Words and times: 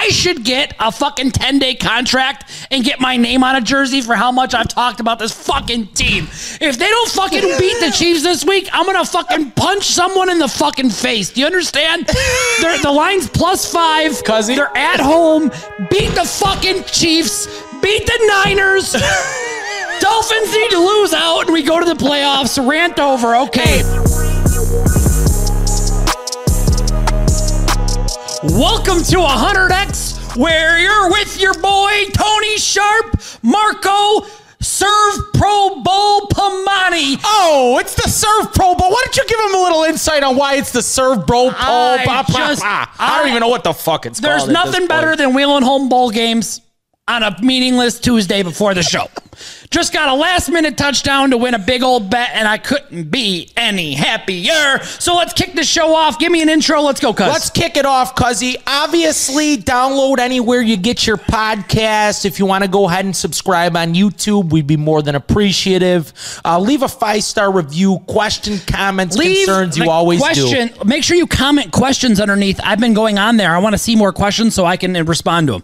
I 0.00 0.08
should 0.08 0.44
get 0.44 0.74
a 0.80 0.90
fucking 0.90 1.32
10 1.32 1.58
day 1.58 1.74
contract 1.74 2.50
and 2.70 2.82
get 2.82 3.00
my 3.00 3.18
name 3.18 3.44
on 3.44 3.54
a 3.54 3.60
jersey 3.60 4.00
for 4.00 4.14
how 4.14 4.32
much 4.32 4.54
I've 4.54 4.68
talked 4.68 4.98
about 4.98 5.18
this 5.18 5.30
fucking 5.30 5.88
team. 5.88 6.24
If 6.24 6.78
they 6.78 6.88
don't 6.88 7.10
fucking 7.10 7.42
beat 7.42 7.80
the 7.80 7.92
Chiefs 7.94 8.22
this 8.22 8.42
week, 8.42 8.70
I'm 8.72 8.86
gonna 8.86 9.04
fucking 9.04 9.50
punch 9.50 9.84
someone 9.84 10.30
in 10.30 10.38
the 10.38 10.48
fucking 10.48 10.88
face. 10.88 11.28
Do 11.28 11.40
you 11.42 11.46
understand? 11.46 12.06
They're, 12.62 12.78
the 12.78 12.90
line's 12.90 13.28
plus 13.28 13.70
five. 13.70 14.12
Cuzzy. 14.24 14.56
They're 14.56 14.74
at 14.74 15.00
home. 15.00 15.50
Beat 15.90 16.14
the 16.14 16.24
fucking 16.24 16.84
Chiefs. 16.84 17.46
Beat 17.82 18.06
the 18.06 18.42
Niners. 18.44 18.92
Dolphins 20.00 20.54
need 20.54 20.70
to 20.70 20.78
lose 20.78 21.12
out 21.12 21.42
and 21.42 21.52
we 21.52 21.62
go 21.62 21.78
to 21.78 21.84
the 21.84 21.92
playoffs. 22.02 22.56
Rant 22.66 22.98
over. 22.98 23.36
Okay. 23.36 23.82
Welcome 28.42 29.02
to 29.04 29.16
100X, 29.18 30.36
where 30.36 30.78
you're 30.78 31.10
with 31.10 31.38
your 31.40 31.52
boy 31.54 32.04
Tony 32.14 32.56
Sharp, 32.56 33.20
Marco, 33.42 34.26
Servpro 34.60 35.84
Bowl 35.84 36.20
Pamani. 36.28 37.20
Oh, 37.22 37.76
it's 37.80 37.94
the 37.96 38.08
Servpro 38.08 38.78
Bowl. 38.78 38.90
Why 38.90 39.02
don't 39.04 39.16
you 39.16 39.24
give 39.28 39.40
him 39.40 39.54
a 39.56 39.62
little 39.62 39.82
insight 39.84 40.22
on 40.22 40.36
why 40.36 40.54
it's 40.54 40.72
the 40.72 40.80
Servpro 40.80 41.26
Bowl? 41.26 41.50
I 41.54 42.02
Bah, 42.06 42.24
bah, 42.26 42.32
just- 42.48 42.62
bah. 42.62 42.86
I 42.98 43.18
don't 43.18 43.28
even 43.28 43.40
know 43.40 43.48
what 43.48 43.62
the 43.64 43.74
fuck 43.74 44.06
it's 44.06 44.20
There's 44.20 44.44
this 44.46 44.52
nothing 44.52 44.86
better 44.86 45.14
than 45.16 45.34
wheeling 45.34 45.62
home 45.62 45.90
bowl 45.90 46.10
games 46.10 46.62
on 47.08 47.22
a 47.22 47.36
meaningless 47.42 48.00
Tuesday 48.00 48.42
before 48.42 48.72
the 48.72 48.82
show. 48.82 49.08
Just 49.70 49.92
got 49.92 50.08
a 50.08 50.14
last 50.14 50.48
minute 50.50 50.76
touchdown 50.76 51.30
to 51.30 51.36
win 51.36 51.54
a 51.54 51.58
big 51.58 51.84
old 51.84 52.10
bet, 52.10 52.30
and 52.32 52.48
I 52.48 52.58
couldn't 52.58 53.04
be 53.04 53.52
any 53.56 53.94
happier. 53.94 54.82
So 54.82 55.14
let's 55.14 55.32
kick 55.32 55.54
the 55.54 55.62
show 55.62 55.94
off. 55.94 56.18
Give 56.18 56.32
me 56.32 56.42
an 56.42 56.48
intro. 56.48 56.80
Let's 56.82 56.98
go, 56.98 57.14
cuz. 57.14 57.28
Let's 57.28 57.50
kick 57.50 57.76
it 57.76 57.86
off, 57.86 58.16
Cuzzy. 58.16 58.56
Obviously, 58.66 59.58
download 59.58 60.18
anywhere 60.18 60.60
you 60.60 60.76
get 60.76 61.06
your 61.06 61.18
podcast. 61.18 62.24
If 62.24 62.40
you 62.40 62.46
want 62.46 62.64
to 62.64 62.68
go 62.68 62.88
ahead 62.88 63.04
and 63.04 63.14
subscribe 63.14 63.76
on 63.76 63.94
YouTube, 63.94 64.50
we'd 64.50 64.66
be 64.66 64.76
more 64.76 65.02
than 65.02 65.14
appreciative. 65.14 66.12
Uh, 66.44 66.58
leave 66.58 66.82
a 66.82 66.88
five 66.88 67.22
star 67.22 67.52
review, 67.52 68.00
question, 68.08 68.58
comments, 68.66 69.14
concerns. 69.46 69.78
You 69.78 69.88
always 69.88 70.20
do. 70.20 70.84
Make 70.84 71.04
sure 71.04 71.16
you 71.16 71.28
comment 71.28 71.70
questions 71.70 72.20
underneath. 72.20 72.58
I've 72.64 72.80
been 72.80 72.94
going 72.94 73.18
on 73.20 73.36
there. 73.36 73.54
I 73.54 73.58
want 73.58 73.74
to 73.74 73.78
see 73.78 73.94
more 73.94 74.12
questions 74.12 74.52
so 74.52 74.64
I 74.64 74.76
can 74.76 74.94
respond 75.06 75.46
to 75.46 75.52
them. 75.52 75.62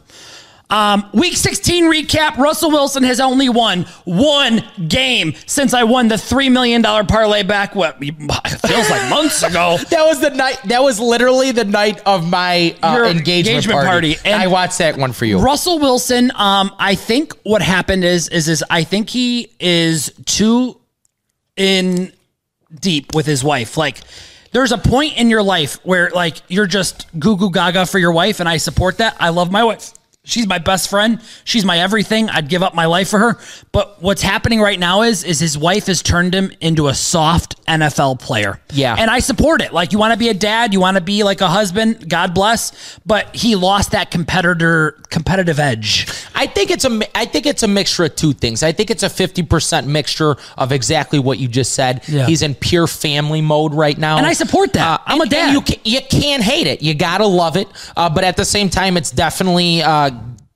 Um, 0.69 1.09
week 1.13 1.37
16 1.37 1.85
recap. 1.85 2.39
Russell 2.39 2.71
Wilson 2.71 3.05
has 3.05 3.21
only 3.21 3.49
won 3.49 3.87
one 4.05 4.65
game 4.89 5.35
since 5.47 5.73
I 5.73 5.85
won 5.85 6.09
the 6.09 6.17
$3 6.17 6.51
million 6.51 6.83
parlay 6.83 7.45
back, 7.45 7.77
what 7.77 7.97
it 8.01 8.13
feels 8.67 8.91
like 8.91 9.09
months 9.09 9.43
ago. 9.43 9.79
That 9.97 10.05
was 10.05 10.21
the 10.21 10.31
night. 10.31 10.59
That 10.65 10.83
was 10.83 10.99
literally 10.99 11.53
the 11.53 11.65
night 11.65 12.03
of 12.05 12.29
my 12.29 12.77
uh, 12.83 13.05
engagement, 13.09 13.29
engagement 13.29 13.81
party. 13.85 14.15
party. 14.17 14.29
And 14.29 14.43
I 14.43 14.49
watched 14.49 14.79
that 14.79 14.97
one 14.97 15.13
for 15.13 15.25
you. 15.25 15.39
Russell 15.39 15.79
Wilson, 15.79 16.33
um, 16.35 16.75
I 16.79 16.97
think 16.97 17.33
what 17.45 17.63
happened 17.63 18.05
is, 18.05 18.29
is, 18.29 18.49
is 18.49 18.65
I 18.69 18.83
think 18.85 19.09
he 19.09 19.53
is 19.61 20.13
too 20.27 20.79
in 21.57 22.13
deep 22.81 23.15
with 23.15 23.27
his 23.27 23.45
wife. 23.45 23.77
Like, 23.77 24.01
there's 24.53 24.73
a 24.73 24.79
point 24.79 25.17
in 25.17 25.31
your 25.31 25.43
life 25.43 25.79
where 25.85 26.11
like 26.11 26.39
you're 26.49 26.67
just 26.67 27.07
goo 27.19 27.37
goo 27.37 27.51
gaga 27.51 27.87
for 27.87 27.99
your 27.99 28.13
wife, 28.13 28.41
and 28.41 28.49
I 28.49 28.57
support 28.57 28.99
that. 28.99 29.17
I 29.21 29.29
love 29.29 29.51
my 29.53 29.65
wife. 29.65 29.93
She's 30.29 30.47
my 30.47 30.59
best 30.59 30.91
friend. 30.91 31.21
She's 31.45 31.65
my 31.65 31.79
everything. 31.79 32.29
I'd 32.29 32.49
give 32.49 32.63
up 32.63 32.75
my 32.75 32.87
life 32.87 33.09
for 33.09 33.19
her. 33.21 33.39
But 33.71 34.03
what's 34.03 34.23
happening 34.23 34.61
right 34.61 34.79
now 34.79 35.03
is 35.03 35.23
is 35.23 35.39
his 35.39 35.57
wife 35.57 35.87
has 35.87 36.03
turned 36.03 36.35
him 36.35 36.51
into 36.61 36.89
a 36.89 36.95
soft 36.95 37.65
NFL 37.67 38.19
player. 38.21 38.61
Yeah. 38.73 38.97
And 38.99 39.09
I 39.09 39.21
support 39.21 39.63
it. 39.63 39.73
Like 39.73 39.93
you 39.93 39.99
want 40.01 40.13
to 40.15 40.19
be 40.19 40.29
a 40.29 40.35
dad, 40.35 40.73
you 40.73 40.81
want 40.81 40.97
to 40.97 41.01
be 41.01 41.23
like 41.23 41.41
a 41.41 41.49
husband, 41.49 42.09
God 42.11 42.35
bless, 42.35 42.99
but 43.07 43.35
he 43.37 43.55
lost 43.55 43.93
that 43.93 44.11
competitor 44.11 44.99
competitive 45.11 45.61
edge. 45.61 46.09
I 46.35 46.47
think 46.47 46.73
it's 46.73 46.85
a 46.85 47.01
I 47.17 47.25
think 47.25 47.47
it's 47.47 47.63
a 47.63 47.69
mixture 47.69 48.05
of 48.05 48.17
two 48.17 48.33
things. 48.33 48.65
I 48.65 48.73
think 48.73 48.91
it's 48.91 49.05
a 49.05 49.09
50% 49.09 49.87
mixture 49.87 50.37
of 50.59 50.73
exactly 50.73 51.21
what 51.21 51.39
you 51.39 51.47
just 51.47 51.73
said. 51.75 52.03
Yeah. 52.09 52.27
He's 52.27 52.43
in 52.43 52.57
pure 52.57 52.89
family 52.89 53.41
mode 53.41 53.75
right 53.75 53.97
now. 53.97 54.17
And 54.19 54.27
I 54.27 54.33
support 54.33 54.73
that. 54.73 55.03
I'm 55.07 55.21
a 55.21 55.23
and- 55.23 55.27
and 55.27 55.31
dad. 55.31 55.53
You 55.53 55.61
can, 55.61 55.81
you 55.85 56.01
can't 56.03 56.43
hate 56.43 56.67
it. 56.67 56.83
You 56.83 56.95
got 56.95 57.19
to 57.19 57.27
love 57.27 57.57
it. 57.57 57.69
Uh, 57.97 58.09
but 58.11 58.25
at 58.25 58.37
the 58.37 58.45
same 58.45 58.69
time 58.69 58.97
it's 58.97 59.11
definitely 59.11 59.83
uh, 59.83 60.11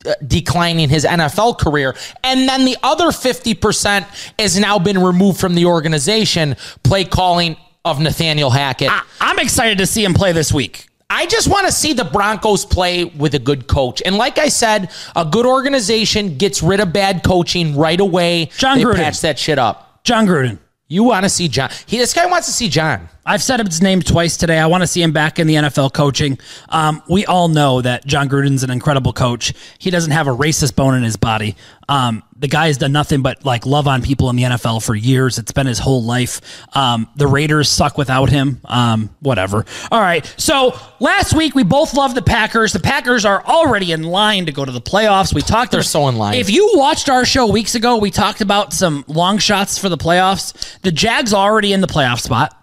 Uh, 0.06 0.15
declining 0.27 0.88
his 0.88 1.05
NFL 1.05 1.59
career. 1.59 1.94
And 2.25 2.49
then 2.49 2.65
the 2.65 2.75
other 2.83 3.09
50% 3.09 4.33
has 4.38 4.59
now 4.59 4.78
been 4.78 5.03
removed 5.03 5.38
from 5.38 5.55
the 5.55 5.66
organization 5.66 6.56
play 6.83 7.05
calling 7.05 7.59
of 7.84 8.00
Nathaniel 8.00 8.49
Hackett. 8.49 8.89
I, 8.91 9.03
I'm 9.21 9.39
excited 9.39 9.77
to 9.77 9.84
see 9.84 10.03
him 10.03 10.15
play 10.15 10.33
this 10.33 10.55
week. 10.55 10.89
I 11.10 11.27
just 11.27 11.49
want 11.49 11.66
to 11.66 11.72
see 11.72 11.93
the 11.93 12.05
Broncos 12.05 12.65
play 12.65 13.05
with 13.05 13.34
a 13.34 13.39
good 13.39 13.66
coach. 13.66 14.00
And 14.06 14.16
like 14.16 14.39
I 14.39 14.49
said, 14.49 14.91
a 15.15 15.27
good 15.27 15.44
organization 15.44 16.39
gets 16.39 16.62
rid 16.62 16.81
of 16.81 16.94
bad 16.94 17.22
coaching 17.22 17.77
right 17.77 18.00
away. 18.00 18.47
Jon 18.56 18.78
they 18.78 18.84
Gruden. 18.84 18.94
patch 18.94 19.21
that 19.21 19.39
shit 19.39 19.59
up. 19.59 20.03
Jon 20.03 20.27
Gruden. 20.27 20.59
You 20.89 21.05
want 21.05 21.25
to 21.25 21.28
see 21.28 21.47
Jon? 21.47 21.71
He, 21.84 21.99
this 21.99 22.15
guy 22.15 22.25
wants 22.25 22.47
to 22.47 22.55
see 22.55 22.71
Jon. 22.71 23.06
I've 23.30 23.44
said 23.44 23.64
his 23.64 23.80
name 23.80 24.02
twice 24.02 24.36
today. 24.36 24.58
I 24.58 24.66
want 24.66 24.82
to 24.82 24.88
see 24.88 25.00
him 25.00 25.12
back 25.12 25.38
in 25.38 25.46
the 25.46 25.54
NFL 25.54 25.92
coaching. 25.92 26.36
Um, 26.68 27.00
we 27.08 27.26
all 27.26 27.46
know 27.46 27.80
that 27.80 28.04
Jon 28.04 28.28
Gruden's 28.28 28.64
an 28.64 28.70
incredible 28.70 29.12
coach. 29.12 29.52
He 29.78 29.91
doesn't 29.91 30.10
have 30.10 30.26
a 30.26 30.32
racist 30.32 30.74
bone 30.74 30.96
in 30.96 31.04
his 31.04 31.16
body. 31.16 31.54
Um, 31.88 32.24
the 32.36 32.48
guy 32.48 32.66
has 32.66 32.78
done 32.78 32.91
nothing 32.91 33.22
but 33.22 33.44
like 33.44 33.66
love 33.66 33.86
on 33.86 34.02
people 34.02 34.30
in 34.30 34.36
the 34.36 34.42
NFL 34.42 34.84
for 34.84 34.96
years. 34.96 35.38
It's 35.38 35.52
been 35.52 35.68
his 35.68 35.78
whole 35.78 36.02
life. 36.02 36.41
Um, 36.74 37.08
the 37.14 37.28
Raiders 37.28 37.68
suck 37.68 37.96
without 37.96 38.30
him. 38.30 38.60
Um, 38.64 39.10
whatever. 39.20 39.64
All 39.92 40.00
right. 40.00 40.24
So 40.36 40.76
last 40.98 41.32
week 41.32 41.54
we 41.54 41.62
both 41.62 41.94
loved 41.94 42.16
the 42.16 42.22
Packers. 42.22 42.72
The 42.72 42.80
Packers 42.80 43.24
are 43.24 43.44
already 43.44 43.92
in 43.92 44.02
line 44.02 44.47
to 44.47 44.52
go 44.52 44.64
to 44.64 44.72
the 44.72 44.80
playoffs. 44.80 45.32
We 45.32 45.42
talked. 45.42 45.70
They're 45.70 45.84
so 45.84 46.08
in 46.08 46.16
line. 46.16 46.34
If 46.34 46.50
you 46.50 46.72
watched 46.74 47.08
our 47.08 47.24
show 47.24 47.47
weeks 47.47 47.76
ago, 47.76 47.97
we 47.97 48.10
talked 48.10 48.41
about 48.41 48.72
some 48.72 49.04
long 49.06 49.38
shots 49.38 49.78
for 49.78 49.88
the 49.88 49.98
playoffs. 49.98 50.80
The 50.80 50.91
Jags 50.91 51.32
already 51.32 51.72
in 51.72 51.80
the 51.80 51.86
playoff 51.86 52.20
spot 52.20 52.56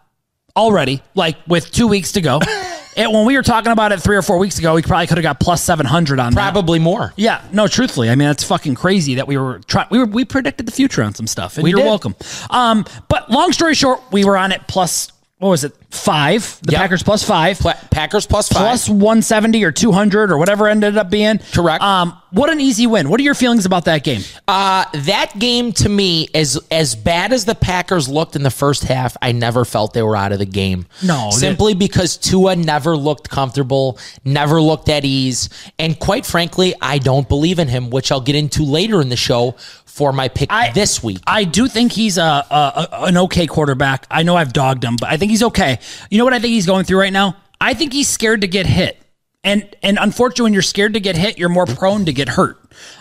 already, 0.58 1.02
like 1.16 1.38
with 1.48 1.72
two 1.72 1.88
weeks 1.88 2.12
to 2.14 2.22
go. 2.22 2.40
and 2.98 3.14
when 3.14 3.26
we 3.26 3.38
were 3.38 3.44
talking 3.44 3.72
about 3.72 3.92
it 3.92 4.02
three 4.02 4.16
or 4.18 4.22
four 4.22 4.38
weeks 4.40 4.58
ago, 4.60 4.74
we 4.74 4.82
probably 4.82 5.08
could 5.08 5.18
have 5.18 5.24
got 5.24 5.40
plus 5.40 5.64
seven 5.64 5.86
hundred 5.86 6.20
on 6.20 6.34
that. 6.34 6.52
Probably 6.52 6.80
more. 6.80 7.14
Yeah, 7.16 7.42
no, 7.54 7.68
truthfully, 7.68 8.10
I 8.10 8.16
mean 8.16 8.28
that's 8.28 8.44
fucking 8.44 8.76
crazy 8.76 9.16
that 9.16 9.28
we 9.28 9.38
were 9.38 9.60
trying. 9.68 9.88
We 9.92 10.00
were 10.00 10.06
we 10.06 10.26
predicted 10.26 10.66
the 10.66 10.72
future 10.72 11.04
on 11.04 11.14
some 11.14 11.28
stuff, 11.28 11.56
and 11.58 11.64
We 11.64 11.70
you're 11.70 11.80
did. 11.80 11.86
welcome. 11.86 12.16
Um, 12.50 12.86
but 13.08 13.30
long 13.30 13.52
story 13.54 13.76
short, 13.76 14.02
we 14.12 14.26
were 14.26 14.38
on 14.38 14.52
it 14.52 14.62
plus 14.68 15.12
what 15.40 15.50
was 15.50 15.64
it 15.64 15.74
five? 15.92 16.60
The 16.64 16.72
Yep. 16.72 16.82
Packers 16.82 17.04
plus 17.04 17.24
five. 17.24 17.60
Pla- 17.60 17.74
Packers 17.92 18.26
plus 18.26 18.50
five. 18.50 18.62
Plus 18.62 18.90
170 18.90 19.64
or 19.64 19.72
200 19.72 20.32
or 20.32 20.38
whatever 20.38 20.68
ended 20.68 20.98
up 20.98 21.10
being. 21.12 21.40
Correct. 21.54 21.84
Um, 21.84 22.18
what 22.32 22.50
an 22.50 22.60
easy 22.60 22.88
win. 22.88 23.10
What 23.10 23.20
are 23.20 23.24
your 23.24 23.36
feelings 23.36 23.66
about 23.66 23.86
that 23.86 24.04
game? 24.04 24.22
Uh, 24.48 24.86
that 24.94 25.38
game 25.38 25.72
to 25.74 25.88
me, 25.90 26.28
as 26.34 26.60
as 26.72 26.96
bad 26.96 27.32
as 27.34 27.46
the 27.46 27.56
Packers 27.56 28.10
looked 28.10 28.36
in 28.36 28.44
the 28.44 28.50
first 28.52 28.84
half, 28.84 29.16
I 29.22 29.32
never 29.32 29.64
felt 29.64 29.94
they 29.94 30.02
were 30.04 30.16
out 30.16 30.32
of 30.32 30.40
the 30.40 30.46
game. 30.46 30.88
No, 31.04 31.30
simply 31.32 31.74
because 31.76 32.18
Tua 32.18 32.56
never 32.56 32.98
looked 32.98 33.30
comfortable, 33.30 33.98
never 34.26 34.62
looked 34.62 34.90
at 34.90 35.06
ease, 35.06 35.50
and 35.80 35.98
quite 36.00 36.26
frankly, 36.26 36.74
I 36.82 36.98
don't 36.98 37.30
believe 37.30 37.60
in 37.60 37.68
him, 37.70 37.92
which 37.92 38.12
I'll 38.12 38.22
get 38.22 38.36
into 38.36 38.64
later 38.64 39.02
in 39.02 39.10
the 39.10 39.16
show 39.16 39.56
for 39.98 40.14
my 40.14 40.28
pick 40.28 40.52
I- 40.52 40.72
this 40.72 41.02
week. 41.04 41.20
I 41.26 41.44
do 41.44 41.68
think 41.68 41.92
he's 41.92 42.20
a, 42.20 42.22
a, 42.22 42.88
a 42.92 43.04
an 43.06 43.18
okay 43.18 43.48
quarterback. 43.48 44.06
I 44.12 44.22
know 44.22 44.36
I've 44.38 44.54
dogged 44.54 44.84
him, 44.84 44.96
but 45.00 45.10
I 45.10 45.18
think 45.18 45.32
he's 45.32 45.42
okay. 45.44 45.80
You 46.12 46.20
know 46.20 46.24
what 46.24 46.34
I 46.34 46.40
think 46.40 46.52
he's 46.52 46.68
going 46.68 46.86
through 46.86 47.00
right 47.00 47.12
now? 47.12 47.36
I 47.60 47.74
think 47.74 47.94
he's 47.94 48.08
scared 48.08 48.42
to 48.42 48.48
get 48.48 48.68
hit. 48.68 49.02
And 49.48 49.76
and 49.82 49.98
unfortunately, 49.98 50.44
when 50.44 50.54
you're 50.54 50.62
scared 50.62 50.94
to 50.96 51.00
get 51.00 51.16
hit, 51.16 51.38
you're 51.38 51.48
more 51.48 51.66
prone 51.66 52.04
to 52.06 52.12
get 52.12 52.28
hurt. 52.28 52.60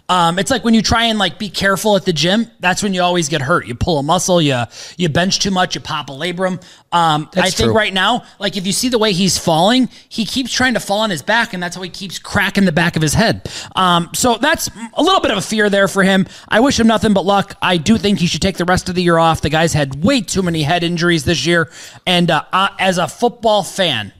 Um, 0.08 0.38
it's 0.38 0.50
like 0.50 0.62
when 0.62 0.74
you 0.74 0.80
try 0.80 1.06
and 1.06 1.18
like 1.18 1.40
be 1.40 1.48
careful 1.48 1.96
at 1.96 2.04
the 2.04 2.12
gym. 2.12 2.48
That's 2.60 2.84
when 2.84 2.94
you 2.94 3.02
always 3.02 3.28
get 3.28 3.42
hurt. 3.42 3.66
You 3.66 3.74
pull 3.74 3.98
a 3.98 4.02
muscle, 4.04 4.40
you 4.40 4.62
you 4.96 5.08
bench 5.08 5.40
too 5.40 5.50
much, 5.50 5.74
you 5.74 5.80
pop 5.80 6.08
a 6.08 6.12
labrum. 6.12 6.62
Um, 6.92 7.28
I 7.34 7.50
think 7.50 7.70
true. 7.70 7.74
right 7.74 7.92
now, 7.92 8.22
like 8.38 8.56
if 8.56 8.64
you 8.64 8.72
see 8.72 8.88
the 8.88 8.96
way 8.96 9.12
he's 9.12 9.36
falling, 9.36 9.88
he 10.08 10.24
keeps 10.24 10.52
trying 10.52 10.74
to 10.74 10.80
fall 10.80 11.00
on 11.00 11.10
his 11.10 11.20
back, 11.20 11.52
and 11.52 11.60
that's 11.60 11.74
how 11.74 11.82
he 11.82 11.90
keeps 11.90 12.20
cracking 12.20 12.64
the 12.64 12.70
back 12.70 12.94
of 12.94 13.02
his 13.02 13.12
head. 13.12 13.50
Um, 13.74 14.10
so 14.14 14.36
that's 14.36 14.70
a 14.94 15.02
little 15.02 15.20
bit 15.20 15.32
of 15.32 15.38
a 15.38 15.42
fear 15.42 15.68
there 15.68 15.88
for 15.88 16.04
him. 16.04 16.28
I 16.48 16.60
wish 16.60 16.78
him 16.78 16.86
nothing 16.86 17.12
but 17.12 17.24
luck. 17.24 17.56
I 17.60 17.76
do 17.76 17.98
think 17.98 18.20
he 18.20 18.28
should 18.28 18.42
take 18.42 18.56
the 18.56 18.64
rest 18.64 18.88
of 18.88 18.94
the 18.94 19.02
year 19.02 19.18
off. 19.18 19.40
The 19.40 19.50
guy's 19.50 19.72
had 19.72 20.04
way 20.04 20.20
too 20.20 20.42
many 20.42 20.62
head 20.62 20.84
injuries 20.84 21.24
this 21.24 21.44
year, 21.44 21.72
and 22.06 22.30
uh, 22.30 22.44
uh, 22.52 22.68
as 22.78 22.98
a 22.98 23.08
football 23.08 23.64
fan, 23.64 24.12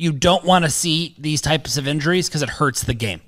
you 0.00 0.12
don't 0.12 0.44
want 0.44 0.64
to 0.64 0.70
see 0.70 1.14
these 1.18 1.42
types 1.42 1.76
of 1.76 1.86
injuries 1.86 2.28
because 2.28 2.42
it 2.42 2.48
hurts 2.48 2.82
the 2.84 2.94
game. 2.94 3.20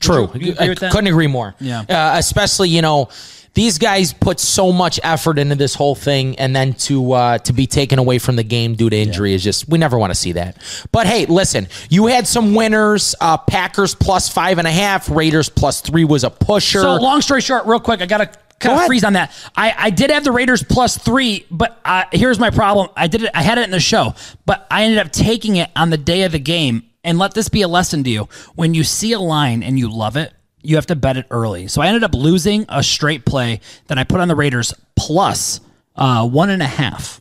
True. 0.00 0.30
you 0.34 0.52
agree 0.52 0.70
I 0.70 0.90
couldn't 0.90 1.06
agree 1.06 1.26
more. 1.26 1.54
Yeah. 1.60 1.80
Uh, 1.80 2.18
especially, 2.18 2.68
you 2.68 2.82
know, 2.82 3.08
these 3.54 3.78
guys 3.78 4.12
put 4.12 4.38
so 4.38 4.70
much 4.70 5.00
effort 5.02 5.38
into 5.38 5.54
this 5.54 5.74
whole 5.74 5.94
thing, 5.94 6.38
and 6.38 6.54
then 6.54 6.74
to 6.74 7.12
uh, 7.12 7.38
to 7.38 7.52
be 7.52 7.66
taken 7.66 7.98
away 7.98 8.18
from 8.18 8.36
the 8.36 8.44
game 8.44 8.74
due 8.76 8.88
to 8.88 8.96
injury 8.96 9.34
is 9.34 9.42
just 9.42 9.68
we 9.68 9.78
never 9.78 9.98
want 9.98 10.10
to 10.12 10.14
see 10.14 10.32
that. 10.32 10.58
But 10.92 11.06
hey, 11.06 11.26
listen, 11.26 11.66
you 11.88 12.06
had 12.06 12.28
some 12.28 12.54
winners. 12.54 13.14
Uh, 13.20 13.36
Packers 13.36 13.94
plus 13.94 14.28
five 14.28 14.58
and 14.58 14.68
a 14.68 14.70
half. 14.70 15.10
Raiders 15.10 15.48
plus 15.48 15.80
three 15.80 16.04
was 16.04 16.22
a 16.22 16.30
pusher. 16.30 16.80
So 16.80 16.96
long 16.96 17.22
story 17.22 17.40
short, 17.40 17.66
real 17.66 17.80
quick, 17.80 18.02
I 18.02 18.06
got 18.06 18.20
to 18.60 18.68
Go 18.68 18.74
kind 18.74 18.80
of 18.82 18.86
freeze 18.86 19.04
on 19.04 19.14
that. 19.14 19.32
I, 19.56 19.74
I 19.76 19.90
did 19.90 20.10
have 20.10 20.24
the 20.24 20.32
Raiders 20.32 20.62
plus 20.62 20.96
three, 20.96 21.46
but 21.50 21.80
uh, 21.84 22.04
here's 22.12 22.38
my 22.38 22.50
problem. 22.50 22.88
I 22.96 23.06
did 23.08 23.24
it. 23.24 23.30
I 23.34 23.42
had 23.42 23.58
it 23.58 23.64
in 23.64 23.70
the 23.70 23.80
show, 23.80 24.14
but 24.46 24.66
I 24.70 24.84
ended 24.84 24.98
up 24.98 25.12
taking 25.12 25.56
it 25.56 25.70
on 25.74 25.90
the 25.90 25.98
day 25.98 26.22
of 26.22 26.32
the 26.32 26.38
game 26.38 26.84
and 27.02 27.18
let 27.18 27.34
this 27.34 27.48
be 27.48 27.62
a 27.62 27.68
lesson 27.68 28.04
to 28.04 28.10
you. 28.10 28.28
When 28.54 28.74
you 28.74 28.84
see 28.84 29.12
a 29.12 29.20
line 29.20 29.62
and 29.62 29.78
you 29.78 29.90
love 29.90 30.16
it, 30.16 30.32
you 30.62 30.76
have 30.76 30.86
to 30.86 30.96
bet 30.96 31.16
it 31.16 31.26
early. 31.30 31.68
So 31.68 31.80
I 31.80 31.86
ended 31.86 32.04
up 32.04 32.14
losing 32.14 32.66
a 32.68 32.82
straight 32.82 33.24
play 33.24 33.60
that 33.86 33.98
I 33.98 34.04
put 34.04 34.20
on 34.20 34.28
the 34.28 34.36
Raiders 34.36 34.74
plus 34.94 35.60
uh, 35.96 36.28
one 36.28 36.50
and 36.50 36.62
a 36.62 36.66
half. 36.66 37.20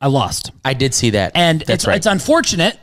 I 0.00 0.08
lost. 0.08 0.50
I 0.64 0.74
did 0.74 0.94
see 0.94 1.10
that. 1.10 1.32
And 1.34 1.60
That's 1.60 1.70
it's, 1.70 1.86
right. 1.86 1.96
it's 1.96 2.06
unfortunate 2.06 2.78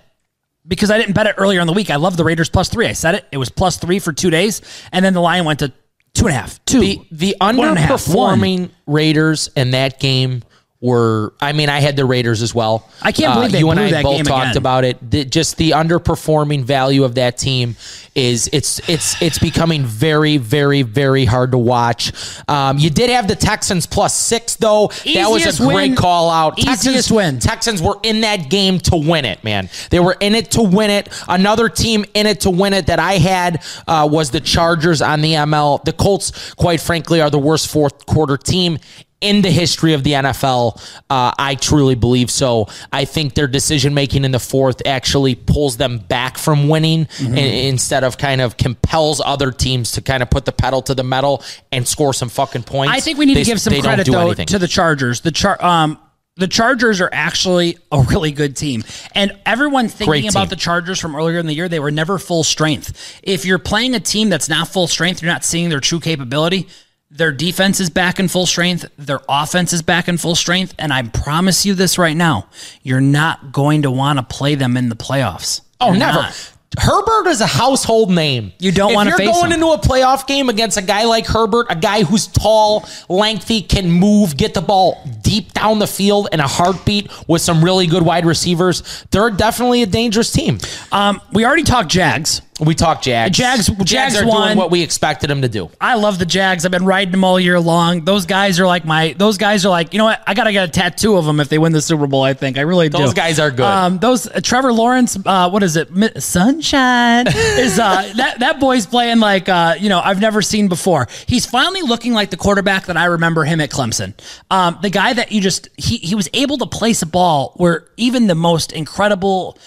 because 0.67 0.91
I 0.91 0.97
didn't 0.97 1.13
bet 1.13 1.27
it 1.27 1.35
earlier 1.37 1.59
in 1.59 1.67
the 1.67 1.73
week. 1.73 1.89
I 1.89 1.95
love 1.95 2.15
the 2.15 2.23
Raiders 2.23 2.49
plus 2.49 2.69
three. 2.69 2.85
I 2.85 2.93
said 2.93 3.15
it. 3.15 3.25
It 3.31 3.37
was 3.37 3.49
plus 3.49 3.77
three 3.77 3.99
for 3.99 4.13
two 4.13 4.29
days. 4.29 4.61
And 4.91 5.03
then 5.03 5.13
the 5.13 5.21
line 5.21 5.43
went 5.45 5.59
to 5.59 5.73
two 6.19 6.27
and 6.27 6.35
a 6.35 6.39
half, 6.39 6.63
two. 6.65 6.79
the 6.79 7.01
the 7.11 7.35
one 7.39 7.59
and 7.59 7.79
half, 7.79 8.05
underperforming 8.05 8.69
Raiders 8.87 9.49
in 9.55 9.71
that 9.71 9.99
game 9.99 10.43
were. 10.81 11.33
I 11.41 11.53
mean, 11.53 11.69
I 11.69 11.79
had 11.79 11.95
the 11.95 12.05
Raiders 12.05 12.41
as 12.41 12.55
well. 12.55 12.85
Uh, 12.87 13.07
I 13.07 13.11
can't 13.11 13.33
believe 13.33 13.51
they 13.51 13.59
you 13.59 13.69
and 13.69 13.79
I 13.79 14.01
both 14.01 14.25
talked 14.25 14.51
again. 14.51 14.57
about 14.57 14.83
it. 14.85 15.11
The, 15.11 15.25
just 15.25 15.57
the 15.57 15.71
underperforming 15.71 16.63
value 16.63 17.03
of 17.03 17.15
that 17.15 17.37
team 17.37 17.75
is 18.15 18.49
it's 18.51 18.87
it's 18.89 19.21
it's 19.21 19.39
becoming 19.39 19.83
very 19.85 20.37
very 20.37 20.81
very 20.81 21.25
hard 21.25 21.51
to 21.51 21.57
watch. 21.57 22.11
Um, 22.47 22.77
you 22.77 22.89
did 22.89 23.09
have 23.09 23.27
the 23.27 23.35
Texans 23.35 23.85
plus 23.85 24.15
six 24.15 24.55
though. 24.55 24.87
that 24.87 25.29
was 25.29 25.59
a 25.59 25.63
great 25.63 25.89
win- 25.89 25.95
call 25.95 26.29
out. 26.29 26.57
easiest 26.59 26.83
Texans 26.83 27.11
win. 27.11 27.39
Texans 27.39 27.81
were 27.81 27.97
in 28.03 28.21
that 28.21 28.49
game 28.49 28.79
to 28.79 28.95
win 28.95 29.25
it, 29.25 29.43
man. 29.43 29.69
They 29.89 29.99
were 29.99 30.17
in 30.19 30.35
it 30.35 30.51
to 30.51 30.63
win 30.63 30.89
it. 30.89 31.09
Another 31.27 31.69
team 31.69 32.05
in 32.13 32.25
it 32.25 32.41
to 32.41 32.49
win 32.49 32.73
it 32.73 32.87
that 32.87 32.99
I 32.99 33.13
had 33.13 33.63
uh, 33.87 34.07
was 34.09 34.31
the 34.31 34.41
Chargers 34.41 35.01
on 35.01 35.21
the 35.21 35.33
ML. 35.33 35.83
The 35.83 35.93
Colts, 35.93 36.53
quite 36.55 36.81
frankly, 36.81 37.21
are 37.21 37.29
the 37.29 37.39
worst 37.39 37.69
fourth 37.69 38.05
quarter 38.05 38.37
team 38.37 38.79
in 39.21 39.41
the 39.41 39.51
history 39.51 39.93
of 39.93 40.03
the 40.03 40.13
NFL. 40.13 40.77
Uh, 41.09 41.33
I 41.37 41.55
truly 41.55 41.95
believe 41.95 42.31
so. 42.31 42.67
I 42.93 43.05
think 43.05 43.33
their 43.33 43.47
decision 43.47 43.93
making 43.93 44.23
in 44.23 44.31
the 44.31 44.39
fourth 44.39 44.81
actually 44.85 45.35
pulls 45.35 45.77
them 45.77 45.97
back 45.97 46.37
from 46.37 46.69
winning 46.69 47.05
Mm-hmm. 47.05 47.37
instead 47.37 48.03
of 48.03 48.17
kind 48.17 48.39
of 48.41 48.55
compels 48.57 49.21
other 49.23 49.51
teams 49.51 49.91
to 49.93 50.01
kind 50.01 50.23
of 50.23 50.29
put 50.29 50.45
the 50.45 50.51
pedal 50.51 50.81
to 50.83 50.95
the 50.95 51.03
metal 51.03 51.43
and 51.71 51.87
score 51.87 52.13
some 52.13 52.29
fucking 52.29 52.63
points. 52.63 52.93
I 52.93 52.99
think 53.01 53.17
we 53.17 53.25
need 53.25 53.35
They- 53.37 53.43
to 53.43 53.49
give 53.51 53.61
some 53.61 53.73
credit 53.81 54.05
do 54.05 54.13
though 54.13 54.27
anything. 54.27 54.47
to 54.47 54.59
the 54.59 54.67
Chargers. 54.67 55.21
The 55.21 55.31
char 55.31 55.63
um 55.63 55.97
the 56.37 56.47
Chargers 56.47 57.01
are 57.01 57.09
actually 57.11 57.77
a 57.91 57.99
really 58.01 58.31
good 58.31 58.55
team. 58.55 58.85
And 59.13 59.33
everyone 59.45 59.89
thinking 59.89 60.29
about 60.29 60.49
the 60.49 60.55
Chargers 60.55 60.97
from 60.97 61.13
earlier 61.13 61.37
in 61.37 61.47
the 61.47 61.53
year, 61.53 61.67
they 61.67 61.81
were 61.81 61.91
never 61.91 62.17
full 62.17 62.45
strength. 62.45 63.19
If 63.23 63.43
you're 63.43 63.59
playing 63.59 63.93
a 63.93 63.99
team 63.99 64.29
that's 64.29 64.47
not 64.47 64.69
full 64.69 64.87
strength, 64.87 65.21
you're 65.21 65.29
not 65.31 65.43
seeing 65.43 65.67
their 65.67 65.81
true 65.81 65.99
capability. 65.99 66.69
Their 67.11 67.31
defense 67.31 67.79
is 67.79 67.89
back 67.89 68.19
in 68.19 68.27
full 68.27 68.45
strength. 68.45 68.85
Their 68.97 69.19
offense 69.27 69.73
is 69.73 69.81
back 69.81 70.07
in 70.07 70.17
full 70.17 70.35
strength. 70.35 70.75
And 70.77 70.93
I 70.93 71.01
promise 71.03 71.65
you 71.65 71.73
this 71.73 71.97
right 71.97 72.15
now 72.15 72.47
you're 72.83 73.01
not 73.01 73.51
going 73.51 73.81
to 73.81 73.91
want 73.91 74.19
to 74.19 74.23
play 74.23 74.55
them 74.55 74.77
in 74.77 74.89
the 74.89 74.95
playoffs. 74.95 75.61
Oh, 75.81 75.87
You're 75.87 75.97
never. 75.99 76.21
not. 76.21 76.53
Herbert 76.77 77.27
is 77.27 77.41
a 77.41 77.47
household 77.47 78.11
name. 78.11 78.53
You 78.59 78.71
don't 78.71 78.93
wanna 78.93 79.09
you're 79.09 79.17
going 79.17 79.47
him. 79.47 79.53
into 79.53 79.67
a 79.69 79.79
playoff 79.79 80.27
game 80.27 80.49
against 80.49 80.77
a 80.77 80.83
guy 80.83 81.03
like 81.05 81.25
Herbert, 81.25 81.65
a 81.71 81.75
guy 81.75 82.03
who's 82.03 82.27
tall, 82.27 82.87
lengthy, 83.09 83.63
can 83.63 83.89
move, 83.89 84.37
get 84.37 84.53
the 84.53 84.61
ball 84.61 85.03
deep 85.29 85.53
down 85.53 85.77
the 85.77 85.85
field 85.85 86.27
in 86.31 86.39
a 86.39 86.47
heartbeat 86.47 87.11
with 87.27 87.39
some 87.39 87.63
really 87.63 87.85
good 87.85 88.01
wide 88.01 88.25
receivers. 88.25 89.05
They're 89.11 89.29
definitely 89.29 89.83
a 89.83 89.85
dangerous 89.85 90.31
team. 90.31 90.57
Um, 90.91 91.21
we 91.31 91.45
already 91.45 91.61
talked 91.61 91.89
Jags. 91.89 92.41
We 92.59 92.75
talked 92.75 93.05
Jags. 93.05 93.37
Jags- 93.37 93.69
Jags 93.85 94.17
are 94.19 94.27
won. 94.27 94.47
doing 94.49 94.57
what 94.57 94.69
we 94.69 94.81
expected 94.81 95.29
them 95.29 95.43
to 95.43 95.47
do. 95.47 95.69
I 95.79 95.95
love 95.95 96.19
the 96.19 96.25
Jags. 96.25 96.65
I've 96.65 96.71
been 96.71 96.83
riding 96.85 97.11
them 97.11 97.23
all 97.23 97.39
year 97.39 97.57
long. 97.57 98.03
Those 98.03 98.25
guys 98.25 98.59
are 98.59 98.67
like 98.67 98.83
my. 98.83 99.13
Those 99.17 99.37
guys 99.37 99.65
are 99.65 99.69
like 99.69 99.93
you 99.93 99.97
know 99.97 100.03
what? 100.03 100.21
I 100.27 100.33
gotta 100.33 100.51
get 100.51 100.67
a 100.67 100.71
tattoo 100.71 101.15
of 101.15 101.23
them 101.23 101.39
if 101.39 101.47
they 101.47 101.57
win 101.57 101.71
the 101.71 101.81
Super 101.81 102.05
Bowl. 102.05 102.23
I 102.23 102.33
think 102.33 102.57
I 102.57 102.61
really 102.61 102.89
do. 102.89 102.97
Those 102.97 103.13
guys 103.13 103.39
are 103.39 103.49
good. 103.49 103.61
Um, 103.65 103.97
those 103.99 104.27
uh, 104.27 104.41
Trevor 104.43 104.73
Lawrence. 104.73 105.17
Uh, 105.25 105.49
what 105.49 105.63
is 105.63 105.77
it? 105.77 106.21
Sunshine 106.21 107.27
is 107.33 107.79
uh, 107.79 108.11
that 108.17 108.39
that 108.39 108.59
boy's 108.59 108.85
playing 108.85 109.19
like 109.19 109.47
uh, 109.47 109.75
you 109.79 109.87
know 109.87 110.01
I've 110.03 110.19
never 110.19 110.41
seen 110.41 110.67
before. 110.67 111.07
He's 111.27 111.45
finally 111.45 111.81
looking 111.81 112.11
like 112.13 112.29
the 112.29 112.37
quarterback 112.37 112.87
that 112.87 112.97
I 112.97 113.05
remember 113.05 113.45
him 113.45 113.61
at 113.61 113.69
Clemson. 113.69 114.13
Um, 114.51 114.77
the 114.81 114.89
guy 114.89 115.13
that 115.19 115.31
you 115.31 115.41
just 115.41 115.69
he 115.77 115.97
he 115.97 116.15
was 116.15 116.27
able 116.33 116.57
to 116.57 116.65
place 116.65 117.01
a 117.01 117.05
ball 117.05 117.53
where 117.57 117.85
even 117.97 118.27
the 118.27 118.35
most 118.35 118.71
incredible 118.71 119.57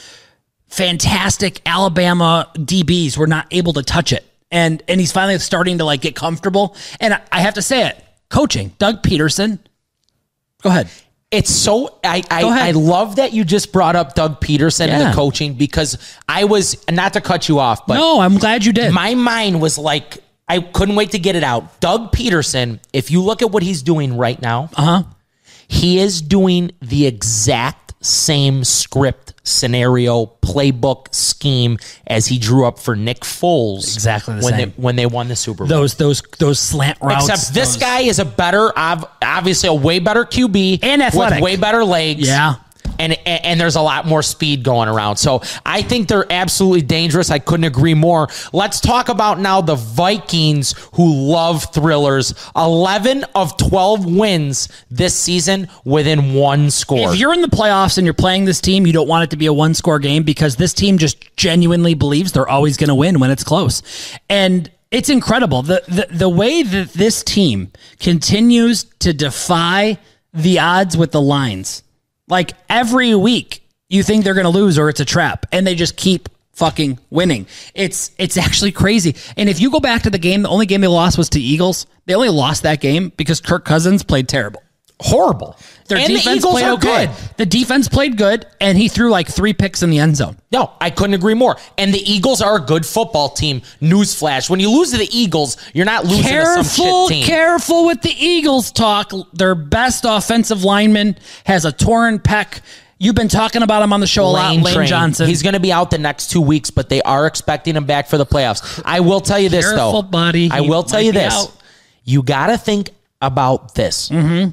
fantastic 0.69 1.61
Alabama 1.67 2.51
DBs 2.57 3.17
were 3.17 3.27
not 3.27 3.47
able 3.51 3.73
to 3.75 3.83
touch 3.83 4.13
it. 4.13 4.25
And 4.51 4.83
and 4.89 5.01
he's 5.01 5.13
finally 5.13 5.39
starting 5.39 5.79
to 5.79 5.85
like 5.85 6.01
get 6.01 6.15
comfortable. 6.17 6.77
And 7.01 7.15
I, 7.15 7.21
I 7.31 7.41
have 7.41 7.55
to 7.55 7.63
say 7.63 7.87
it, 7.87 8.05
coaching, 8.29 8.73
Doug 8.79 9.03
Pederson. 9.03 9.59
Go 10.63 10.71
ahead. 10.71 10.89
It's 11.31 11.51
so 11.51 11.99
I 12.05 12.23
I, 12.31 12.69
I 12.69 12.71
love 12.73 13.17
that 13.17 13.33
you 13.33 13.45
just 13.45 13.73
brought 13.73 13.97
up 13.97 14.15
Doug 14.15 14.41
Pederson 14.41 14.89
and 14.89 15.11
the 15.11 15.17
coaching 15.17 15.55
because 15.55 15.97
I 16.29 16.45
was 16.45 16.77
not 16.91 17.15
to 17.15 17.21
cut 17.23 17.49
you 17.49 17.59
off, 17.59 17.87
but 17.87 17.95
No, 17.95 18.21
I'm 18.21 18.37
glad 18.37 18.65
you 18.65 18.73
did. 18.73 18.93
my 18.93 19.15
mind 19.15 19.61
was 19.63 19.79
like 19.79 20.19
I 20.47 20.61
couldn't 20.61 20.97
wait 20.97 21.13
to 21.13 21.19
get 21.19 21.35
it 21.35 21.43
out. 21.45 21.81
Doug 21.81 22.13
Pederson, 22.13 22.79
if 22.93 23.11
you 23.11 23.23
look 23.23 23.41
at 23.41 23.51
what 23.51 23.63
he's 23.63 23.83
doing 23.83 24.19
right 24.19 24.41
now, 24.43 24.69
uh 24.77 24.83
huh. 24.85 25.03
He 25.73 25.99
is 25.99 26.21
doing 26.21 26.71
the 26.83 27.07
exact 27.07 27.95
same 28.05 28.65
script, 28.65 29.33
scenario, 29.45 30.27
playbook, 30.43 31.15
scheme 31.15 31.79
as 32.07 32.27
he 32.27 32.37
drew 32.39 32.67
up 32.67 32.79
for 32.79 32.97
Nick 32.97 33.21
Foles. 33.21 33.95
Exactly 33.95 34.35
the 34.35 34.45
when 34.45 34.55
same. 34.55 34.69
they 34.71 34.75
when 34.83 34.97
they 34.97 35.07
won 35.07 35.29
the 35.29 35.37
Super 35.37 35.59
Bowl. 35.65 35.69
Those 35.69 35.95
those 35.95 36.21
those 36.39 36.59
slant 36.59 36.99
routes. 37.01 37.29
Except 37.29 37.55
this 37.55 37.75
those- 37.75 37.77
guy 37.83 38.01
is 38.01 38.19
a 38.19 38.25
better, 38.25 38.73
obviously 38.77 39.69
a 39.69 39.75
way 39.75 39.99
better 40.01 40.25
QB 40.25 40.81
And 40.83 41.01
athletic. 41.03 41.37
with 41.37 41.45
way 41.45 41.57
better 41.57 41.85
legs. 41.85 42.27
Yeah. 42.27 42.57
And, 42.99 43.13
and 43.27 43.61
there's 43.61 43.77
a 43.77 43.81
lot 43.81 44.07
more 44.07 44.23
speed 44.23 44.63
going 44.63 44.89
around. 44.89 45.17
So 45.17 45.43
I 45.65 45.83
think 45.83 46.09
they're 46.09 46.31
absolutely 46.31 46.83
dangerous. 46.83 47.31
I 47.31 47.39
couldn't 47.39 47.65
agree 47.65 47.95
more. 47.95 48.29
Let's 48.53 48.81
talk 48.81 49.09
about 49.09 49.41
now 49.41 49.61
the 49.61 49.75
Vikings 49.75 50.75
who 50.95 51.31
love 51.31 51.73
thrillers. 51.73 52.35
11 52.57 53.25
of 53.35 53.57
12 53.57 54.07
wins 54.07 54.69
this 54.91 55.15
season 55.15 55.69
within 55.85 56.35
one 56.35 56.71
score. 56.71 57.13
If 57.13 57.19
you're 57.19 57.35
in 57.35 57.43
the 57.43 57.49
playoffs 57.49 57.99
and 57.99 58.07
you're 58.07 58.15
playing 58.15 58.45
this 58.45 58.61
team, 58.61 58.87
you 58.87 58.93
don't 58.93 59.09
want 59.09 59.25
it 59.25 59.31
to 59.31 59.37
be 59.37 59.47
a 59.47 59.53
one 59.53 59.75
score 59.75 59.99
game 59.99 60.23
because 60.23 60.57
this 60.57 60.73
team 60.73 60.99
just 60.99 61.37
genuinely 61.37 61.95
believes 61.95 62.33
they're 62.33 62.49
always 62.49 62.77
going 62.77 62.89
to 62.89 62.95
win 62.95 63.19
when 63.21 63.31
it's 63.31 63.45
close. 63.45 63.83
And 64.29 64.71
it's 64.93 65.09
incredible. 65.09 65.63
The, 65.63 65.83
the 65.89 66.15
the 66.15 66.29
way 66.29 66.63
that 66.63 66.93
this 66.93 67.25
team 67.25 67.73
continues 67.99 68.85
to 69.01 69.13
defy 69.13 69.99
the 70.35 70.61
odds 70.61 70.97
with 70.97 71.13
the 71.13 71.21
lines. 71.21 71.83
Like 72.29 72.53
every 72.69 73.15
week 73.15 73.67
you 73.89 74.03
think 74.03 74.25
they're 74.25 74.35
going 74.35 74.45
to 74.45 74.51
lose 74.51 74.79
or 74.79 74.89
it's 74.89 75.01
a 75.01 75.05
trap 75.05 75.47
and 75.53 75.67
they 75.67 75.75
just 75.75 75.97
keep 75.97 76.29
fucking 76.53 76.99
winning. 77.11 77.47
It's 77.75 78.11
it's 78.19 78.37
actually 78.37 78.73
crazy. 78.73 79.17
And 79.37 79.49
if 79.49 79.61
you 79.61 79.71
go 79.71 79.81
back 79.81 80.03
to 80.03 80.11
the 80.11 80.19
game, 80.19 80.43
the 80.43 80.49
only 80.49 80.67
game 80.67 80.81
they 80.81 80.89
lost 80.89 81.19
was 81.19 81.29
to 81.31 81.41
Eagles. 81.41 81.87
They 82.07 82.15
only 82.15 82.29
lost 82.29 82.63
that 82.63 82.81
game 82.81 83.13
because 83.17 83.41
Kirk 83.41 83.65
Cousins 83.65 84.03
played 84.03 84.29
terrible. 84.29 84.63
Horrible. 85.03 85.57
Their 85.89 85.99
and 85.99 86.09
the 86.09 86.17
defense 86.17 86.37
Eagles 86.39 86.55
played 86.55 86.73
okay. 86.75 87.07
good. 87.07 87.17
The 87.37 87.47
defense 87.47 87.89
played 87.89 88.17
good, 88.17 88.47
and 88.61 88.79
he 88.79 88.89
threw 88.89 89.11
like 89.11 89.29
three 89.29 89.53
picks 89.53 89.83
in 89.83 89.91
the 89.91 89.99
end 89.99 90.17
zone. 90.17 90.39
No, 90.51 90.73
I 90.81 90.91
couldn't 90.91 91.15
agree 91.15 91.35
more. 91.35 91.57
And 91.77 91.93
the 91.93 91.99
Eagles 92.11 92.41
are 92.41 92.57
a 92.57 92.61
good 92.61 92.87
football 92.87 93.29
team. 93.31 93.61
Newsflash: 93.81 94.49
when 94.49 94.61
you 94.61 94.71
lose 94.71 94.93
to 94.93 94.99
the 94.99 95.09
Eagles, 95.17 95.57
you're 95.75 95.85
not 95.85 96.05
losing 96.05 96.23
to 96.25 96.29
Careful, 96.31 96.65
some 96.65 97.09
shit 97.09 97.09
team. 97.19 97.27
careful 97.27 97.87
with 97.87 98.01
the 98.03 98.15
Eagles 98.17 98.71
talk. 98.73 99.13
Their 99.35 99.55
best 99.55 100.05
offensive 100.09 100.65
lineman 100.65 101.17
has 101.45 101.65
a 101.65 101.73
torn 101.73 102.19
pec. 102.21 102.61
You've 102.99 103.17
been 103.17 103.29
talking 103.29 103.63
about 103.63 103.83
him 103.83 103.93
on 103.93 103.99
the 103.99 104.07
show 104.07 104.25
a 104.25 104.27
lot, 104.27 104.55
Lane 104.55 104.75
Train. 104.75 104.87
Johnson. 104.87 105.27
He's 105.27 105.43
going 105.43 105.55
to 105.55 105.61
be 105.61 105.73
out 105.73 105.91
the 105.91 105.99
next 105.99 106.31
two 106.31 106.41
weeks, 106.41 106.71
but 106.71 106.89
they 106.89 107.03
are 107.03 107.27
expecting 107.27 107.75
him 107.75 107.85
back 107.85 108.07
for 108.07 108.17
the 108.17 108.25
playoffs. 108.25 108.81
I 108.85 109.01
will 109.01 109.21
tell 109.21 109.41
you 109.41 109.49
this 109.49 109.65
Careful, 109.69 110.03
though, 110.03 110.09
buddy. 110.09 110.49
I 110.51 110.61
He 110.61 110.71
will 110.71 110.85
tell 110.85 111.03
you 111.03 111.11
this: 111.11 111.35
out. 111.35 111.53
you 112.05 112.23
got 112.23 112.47
to 112.47 112.57
think 112.57 112.91
about 113.21 113.75
this. 113.75 114.09
Mm-hmm. 114.09 114.51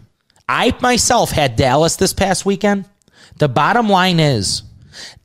I 0.50 0.76
myself 0.82 1.30
had 1.30 1.56
Dallas 1.56 1.96
this 1.96 2.12
past 2.12 2.44
weekend. 2.44 2.86
The 3.38 3.48
bottom 3.48 3.88
line 3.88 4.20
is, 4.20 4.64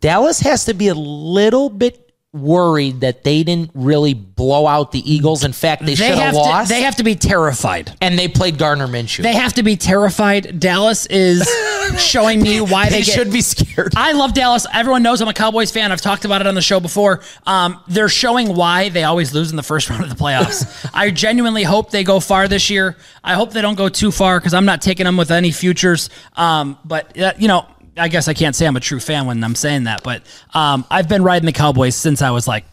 Dallas 0.00 0.40
has 0.40 0.66
to 0.66 0.75
be 0.75 0.88
a 0.88 0.95
little 0.95 1.71
bit 1.71 2.04
worried 2.35 3.00
that 3.00 3.23
they 3.23 3.45
didn't 3.45 3.71
really 3.75 4.12
blow 4.12 4.67
out 4.67 4.91
the 4.93 4.99
Eagles. 5.11 5.45
In 5.45 5.53
fact, 5.53 5.87
they, 5.87 5.95
should 5.95 6.19
have 6.19 6.35
lost. 6.35 6.69
to. 6.69 6.75
They 6.75 6.83
have 6.83 6.97
to 6.97 7.05
be 7.05 7.14
terrified. 7.14 7.97
and 8.00 8.19
they 8.19 8.26
played 8.29 8.59
Gardner 8.59 8.88
Minshew. 8.88 9.23
They 9.23 9.35
have 9.35 9.55
to 9.55 9.62
be 9.62 9.76
terrified. 9.76 10.59
Dallas 10.59 11.07
is 11.07 11.49
showing 11.99 12.43
me 12.43 12.61
why 12.61 12.87
They 12.87 12.99
they, 12.99 13.03
get, 13.03 13.14
should 13.14 13.33
be 13.33 13.41
scared. 13.41 13.95
I 13.97 14.12
love 14.12 14.35
Dallas. 14.35 14.67
Everyone 14.75 15.03
knows 15.03 15.21
I'm 15.23 15.29
a 15.29 15.33
Cowboys 15.33 15.71
fan. 15.71 15.93
I've 15.93 16.00
talked 16.00 16.25
about 16.25 16.41
it 16.41 16.49
on 16.49 16.55
the 16.57 16.62
show 16.62 16.81
before. 16.81 17.21
Um, 17.47 17.81
they're 17.87 18.09
showing 18.09 18.55
why 18.57 18.88
they 18.88 19.05
always 19.05 19.33
lose 19.33 19.50
in 19.50 19.57
the 19.57 19.62
first 19.62 19.88
round 19.91 20.03
of 20.03 20.11
the 20.11 20.17
playoffs. 20.17 20.91
I 20.95 21.11
genuinely 21.12 21.62
hope 21.62 21.91
they 21.91 22.03
go 22.03 22.19
far 22.19 22.49
this 22.49 22.69
year. 22.69 22.97
I 23.23 23.35
hope 23.35 23.53
they 23.53 23.62
don't 23.62 23.76
go 23.76 23.88
too 23.88 24.11
far 24.11 24.41
because 24.41 24.55
I'm 24.55 24.64
not 24.67 24.83
taking 24.83 25.05
them 25.05 25.17
with 25.17 25.31
any 25.31 25.53
futures. 25.53 26.11
Um, 26.35 26.79
but 26.85 27.17
uh, 27.19 27.33
you 27.38 27.47
know, 27.49 27.67
I 27.97 28.09
guess 28.09 28.29
I 28.29 28.35
can't 28.35 28.57
say 28.57 28.67
I'm 28.67 28.77
a 28.77 28.81
true 28.81 29.01
fan 29.01 29.27
when 29.27 29.43
I'm 29.43 29.55
saying 29.55 29.85
that. 29.85 30.03
But 30.03 30.23
um, 30.53 30.85
I've 30.91 31.09
been 31.09 31.23
riding 31.23 31.47
the 31.47 31.53
Cowboys 31.53 31.95
since 31.95 32.23
I 32.23 32.31
was 32.31 32.49
like 32.49 32.65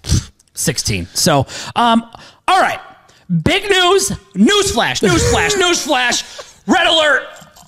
16. 0.54 1.08
So, 1.14 1.46
um, 1.76 2.04
all 2.48 2.60
right, 2.60 2.80
big 3.44 3.64
news, 3.64 4.10
newsflash, 4.36 5.02
newsflash, 5.08 5.52
newsflash, 5.62 6.62
red 6.68 6.88
alert, 6.88 7.28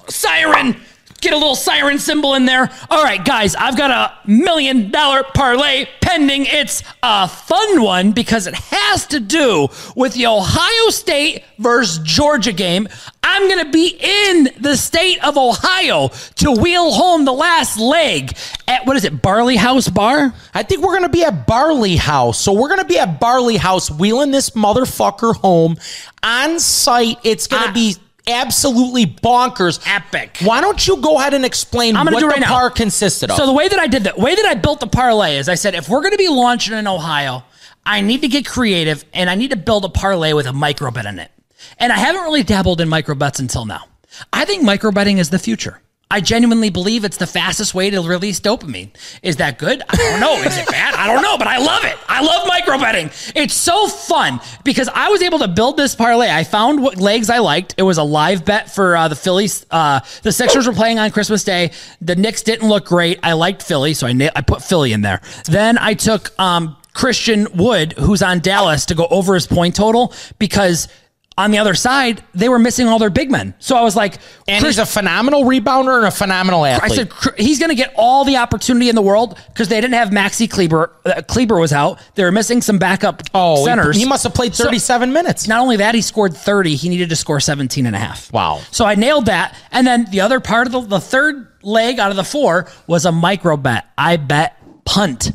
siren. 0.10 0.76
get 1.22 1.34
a 1.34 1.38
little 1.38 1.56
siren 1.56 2.00
symbol 2.00 2.34
in 2.36 2.46
there. 2.46 2.70
All 2.90 3.04
right, 3.04 3.24
guys, 3.24 3.56
I've 3.56 3.78
got 3.78 3.92
a 3.92 4.30
million 4.30 4.92
dollar 4.92 5.24
parlay 5.24 5.88
pending. 6.02 6.46
It's 6.48 6.84
a 7.02 7.28
fun 7.28 7.82
one 7.82 8.12
because 8.12 8.46
it 8.48 8.56
has 8.56 9.08
to 9.08 9.20
do 9.20 9.70
with 9.96 10.14
the 10.14 10.28
Ohio 10.28 10.90
State 10.90 11.44
versus 11.60 12.00
Georgia 12.04 12.52
game. 12.52 12.88
I'm 13.26 13.48
going 13.48 13.66
to 13.66 13.72
be 13.72 13.98
in 14.02 14.50
the 14.60 14.76
state 14.76 15.24
of 15.24 15.38
Ohio 15.38 16.10
to 16.36 16.52
wheel 16.52 16.92
home 16.92 17.26
the 17.26 17.34
last 17.34 17.80
leg 17.80 18.36
at 18.68 18.86
what 18.86 18.98
is 18.98 19.06
it, 19.06 19.22
Barley 19.22 19.56
House 19.56 19.88
Bar? 19.88 20.34
I 20.54 20.64
think 20.64 20.82
we're 20.84 20.92
going 20.98 21.04
to 21.04 21.10
be 21.10 21.24
at 21.24 21.48
Barley 21.48 21.96
House. 21.96 22.40
So 22.40 22.52
we're 22.54 22.68
going 22.68 22.82
to 22.82 22.86
be 22.86 23.00
at 23.00 23.20
Barley 23.20 23.58
House 23.58 23.90
wheeling 23.90 24.32
this 24.32 24.52
motherfucker 24.52 25.36
home 25.36 25.78
on 26.22 26.60
site. 26.60 27.18
It's 27.24 27.48
going 27.48 27.64
to 27.64 27.70
Ah. 27.70 27.74
be 27.74 27.96
absolutely 28.28 29.06
bonkers. 29.06 29.80
Epic. 29.86 30.38
Why 30.44 30.62
don't 30.62 30.86
you 30.88 30.98
go 30.98 31.18
ahead 31.20 31.34
and 31.34 31.46
explain 31.46 31.96
I'm 31.96 32.06
what 32.06 32.12
do 32.12 32.18
it 32.18 32.22
the 32.22 32.28
right 32.42 32.44
par 32.44 32.70
consisted 32.70 33.30
of? 33.32 33.38
So 33.38 33.46
the 33.46 33.54
way 33.54 33.68
that 33.68 33.80
I 33.80 33.88
did 33.88 34.04
that, 34.06 34.18
way 34.18 34.36
that 34.36 34.46
I 34.46 34.54
built 34.56 34.80
the 34.80 34.88
parlay 34.88 35.38
is 35.38 35.50
I 35.50 35.56
said 35.56 35.76
if 35.76 35.90
we're 35.90 36.02
going 36.02 36.12
to 36.14 36.18
be 36.18 36.30
launching 36.30 36.78
in 36.78 36.88
Ohio, 36.88 37.44
I 37.86 38.02
need 38.02 38.22
to 38.22 38.28
get 38.30 38.46
creative 38.46 39.04
and 39.14 39.30
I 39.30 39.36
need 39.36 39.50
to 39.52 39.58
build 39.58 39.84
a 39.86 39.90
parlay 39.90 40.34
with 40.34 40.46
a 40.48 40.54
micro 40.54 40.90
bet 40.92 41.06
in 41.06 41.20
it. 41.20 41.32
And 41.78 41.92
I 41.92 41.98
haven't 41.98 42.24
really 42.24 42.44
dabbled 42.44 42.82
in 42.82 42.90
micro 42.90 43.16
bets 43.16 43.40
until 43.40 43.66
now. 43.66 43.86
I 44.32 44.46
think 44.46 44.64
micro 44.64 44.92
betting 44.92 45.18
is 45.18 45.30
the 45.30 45.40
future. 45.40 45.80
I 46.14 46.22
genuinely 46.22 46.70
believe 46.70 47.06
it's 47.06 47.18
the 47.18 47.26
fastest 47.26 47.74
way 47.74 47.90
to 47.90 48.00
release 48.00 48.40
dopamine. 48.40 48.92
Is 49.24 49.38
that 49.38 49.58
good? 49.58 49.82
I 49.90 49.96
don't 49.96 50.20
know. 50.20 50.36
Is 50.44 50.56
it 50.56 50.68
bad? 50.68 50.94
I 50.94 51.08
don't 51.12 51.24
know, 51.24 51.40
but 51.40 51.48
I 51.48 51.58
love 51.58 51.84
it. 51.86 51.98
I 52.08 52.22
love 52.22 52.48
micro 52.48 52.78
betting. 52.78 53.10
It's 53.36 53.56
so 53.56 53.88
fun 53.88 54.40
because 54.64 54.88
I 54.94 55.10
was 55.10 55.24
able 55.24 55.40
to 55.40 55.48
build 55.48 55.76
this 55.76 55.96
parlay. 55.96 56.30
I 56.30 56.44
found 56.44 56.84
what 56.84 56.98
legs 56.98 57.32
I 57.32 57.40
liked. 57.40 57.74
It 57.78 57.82
was 57.82 57.98
a 57.98 58.04
live 58.04 58.46
bet 58.46 58.70
for 58.70 58.96
uh, 58.96 59.08
the 59.08 59.16
Phillies. 59.16 59.66
Uh, 59.72 60.02
the 60.22 60.32
Sixers 60.32 60.68
were 60.68 60.74
playing 60.74 61.00
on 61.00 61.10
Christmas 61.10 61.44
Day. 61.44 61.72
The 62.00 62.16
Knicks 62.16 62.44
didn't 62.44 62.70
look 62.70 62.86
great. 62.86 63.18
I 63.24 63.34
liked 63.34 63.64
Philly, 63.64 63.96
so 63.96 64.06
I 64.06 64.14
na- 64.14 64.30
I 64.36 64.42
put 64.42 64.62
Philly 64.62 64.94
in 64.94 65.02
there. 65.02 65.20
Then 65.46 65.80
I 65.80 65.96
took 65.96 66.40
um, 66.40 66.78
Christian 66.94 67.48
Wood, 67.56 67.94
who's 67.94 68.22
on 68.22 68.40
Dallas, 68.40 68.86
to 68.86 68.94
go 68.94 69.08
over 69.10 69.34
his 69.34 69.48
point 69.48 69.76
total 69.76 70.14
because 70.38 70.90
on 71.38 71.52
the 71.52 71.58
other 71.58 71.74
side 71.74 72.24
they 72.34 72.50
were 72.50 72.60
missing 72.60 72.88
all 72.88 73.00
their 73.00 73.10
big 73.10 73.32
men. 73.32 73.54
So 73.60 73.76
I 73.76 73.82
was 73.82 73.96
like, 73.96 74.18
and 74.48 74.64
he's 74.64 74.78
a 74.78 74.86
phenomenal 74.86 75.44
rebounder 75.44 75.98
and 75.98 76.08
a 76.08 76.12
phenomenal 76.12 76.66
athlete. 76.66 76.92
I 76.92 76.96
said 76.96 77.36
he's 77.38 77.60
going 77.60 77.70
to 77.70 77.76
get 77.76 77.94
all 77.96 78.26
the 78.26 78.38
opportunity 78.38 78.90
in 78.90 78.96
the 78.96 79.02
world 79.02 79.40
because 79.48 79.68
they 79.68 79.80
didn't 79.82 79.96
have 79.96 80.10
Maxi 80.10 80.50
Kleber. 80.50 80.92
Uh, 81.06 81.22
Kleber 81.28 81.60
was 81.60 81.74
out. 81.74 82.00
They 82.16 82.24
were 82.24 82.32
missing 82.32 82.62
some 82.62 82.78
backup 82.78 83.24
oh, 83.34 83.66
centers. 83.66 83.98
He, 83.98 84.06
must 84.06 84.24
have 84.24 84.34
played 84.34 84.56
So- 84.56 84.66
37 84.66 85.12
minutes. 85.14 85.48
not 85.48 85.62
only 85.62 85.78
that, 85.78 85.96
he 85.96 86.02
scored 86.02 86.36
30. 86.36 86.76
He 86.76 86.90
needed 86.90 87.10
to 87.10 87.16
score 87.16 87.40
17 87.40 87.86
and 87.86 87.96
a 87.96 88.00
half. 88.00 88.32
Wow. 88.32 88.62
So 88.72 88.86
I 88.86 88.96
nailed 88.96 89.26
that. 89.26 89.56
And 89.72 89.86
then 89.86 90.06
the 90.12 90.22
other 90.22 90.40
part 90.40 90.68
of 90.68 90.74
the, 90.74 90.82
the 90.82 91.00
third 91.00 91.48
leg 91.64 92.00
out 92.00 92.12
of 92.12 92.18
the 92.18 92.24
four 92.24 92.68
was 92.88 93.06
a 93.06 93.12
micro 93.12 93.58
bet. 93.58 93.86
I 93.98 94.18
bet 94.18 94.58
punt. 94.86 95.32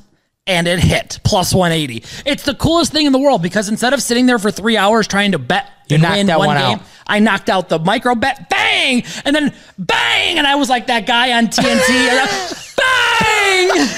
And 0.46 0.66
it 0.66 0.78
hit 0.78 1.20
plus 1.24 1.52
180. 1.52 2.04
It's 2.24 2.44
the 2.44 2.54
coolest 2.54 2.90
thing 2.90 3.04
in 3.04 3.12
the 3.12 3.18
world 3.18 3.42
because 3.42 3.68
instead 3.68 3.92
of 3.92 4.00
sitting 4.00 4.24
there 4.24 4.38
for 4.38 4.50
three 4.50 4.78
hours 4.78 5.06
trying 5.06 5.32
to 5.32 5.38
bet 5.38 5.70
You 5.88 5.98
knocked 5.98 6.26
that 6.26 6.38
one 6.38 6.48
one 6.48 6.56
out. 6.56 6.82
I 7.06 7.20
knocked 7.20 7.48
out 7.48 7.68
the 7.68 7.78
micro 7.78 8.14
bet, 8.14 8.50
bang, 8.50 9.04
and 9.24 9.34
then 9.34 9.54
bang, 9.78 10.38
and 10.38 10.46
I 10.46 10.56
was 10.56 10.68
like 10.68 10.88
that 10.88 11.06
guy 11.06 11.32
on 11.32 11.46
TNT, 11.46 12.76
bang. 12.78 13.88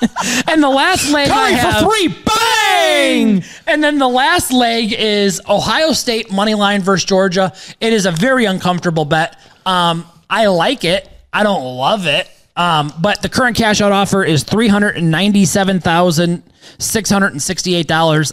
and 0.48 0.62
the 0.62 0.68
last 0.68 1.10
leg 1.10 1.30
I 1.30 1.50
Coming 1.50 1.56
have, 1.56 1.82
for 1.82 1.90
three. 1.90 2.08
Bang! 2.08 3.44
and 3.66 3.82
then 3.82 3.98
the 3.98 4.08
last 4.08 4.52
leg 4.52 4.92
is 4.92 5.40
Ohio 5.48 5.92
State 5.92 6.32
money 6.32 6.54
line 6.54 6.82
versus 6.82 7.04
Georgia. 7.04 7.52
It 7.80 7.92
is 7.92 8.06
a 8.06 8.10
very 8.10 8.44
uncomfortable 8.44 9.04
bet. 9.04 9.38
Um, 9.64 10.04
I 10.28 10.46
like 10.46 10.84
it. 10.84 11.08
I 11.32 11.42
don't 11.42 11.62
love 11.76 12.06
it. 12.06 12.28
Um, 12.56 12.92
but 13.00 13.20
the 13.22 13.28
current 13.28 13.56
cash 13.56 13.80
out 13.80 13.92
offer 13.92 14.22
is 14.22 14.44
three 14.44 14.68
hundred 14.68 14.96
and 14.96 15.10
ninety 15.10 15.44
seven 15.44 15.80
thousand 15.80 16.42
six 16.78 17.10
hundred 17.10 17.32
and 17.32 17.42
sixty 17.42 17.74
eight 17.74 17.88
dollars. 17.88 18.32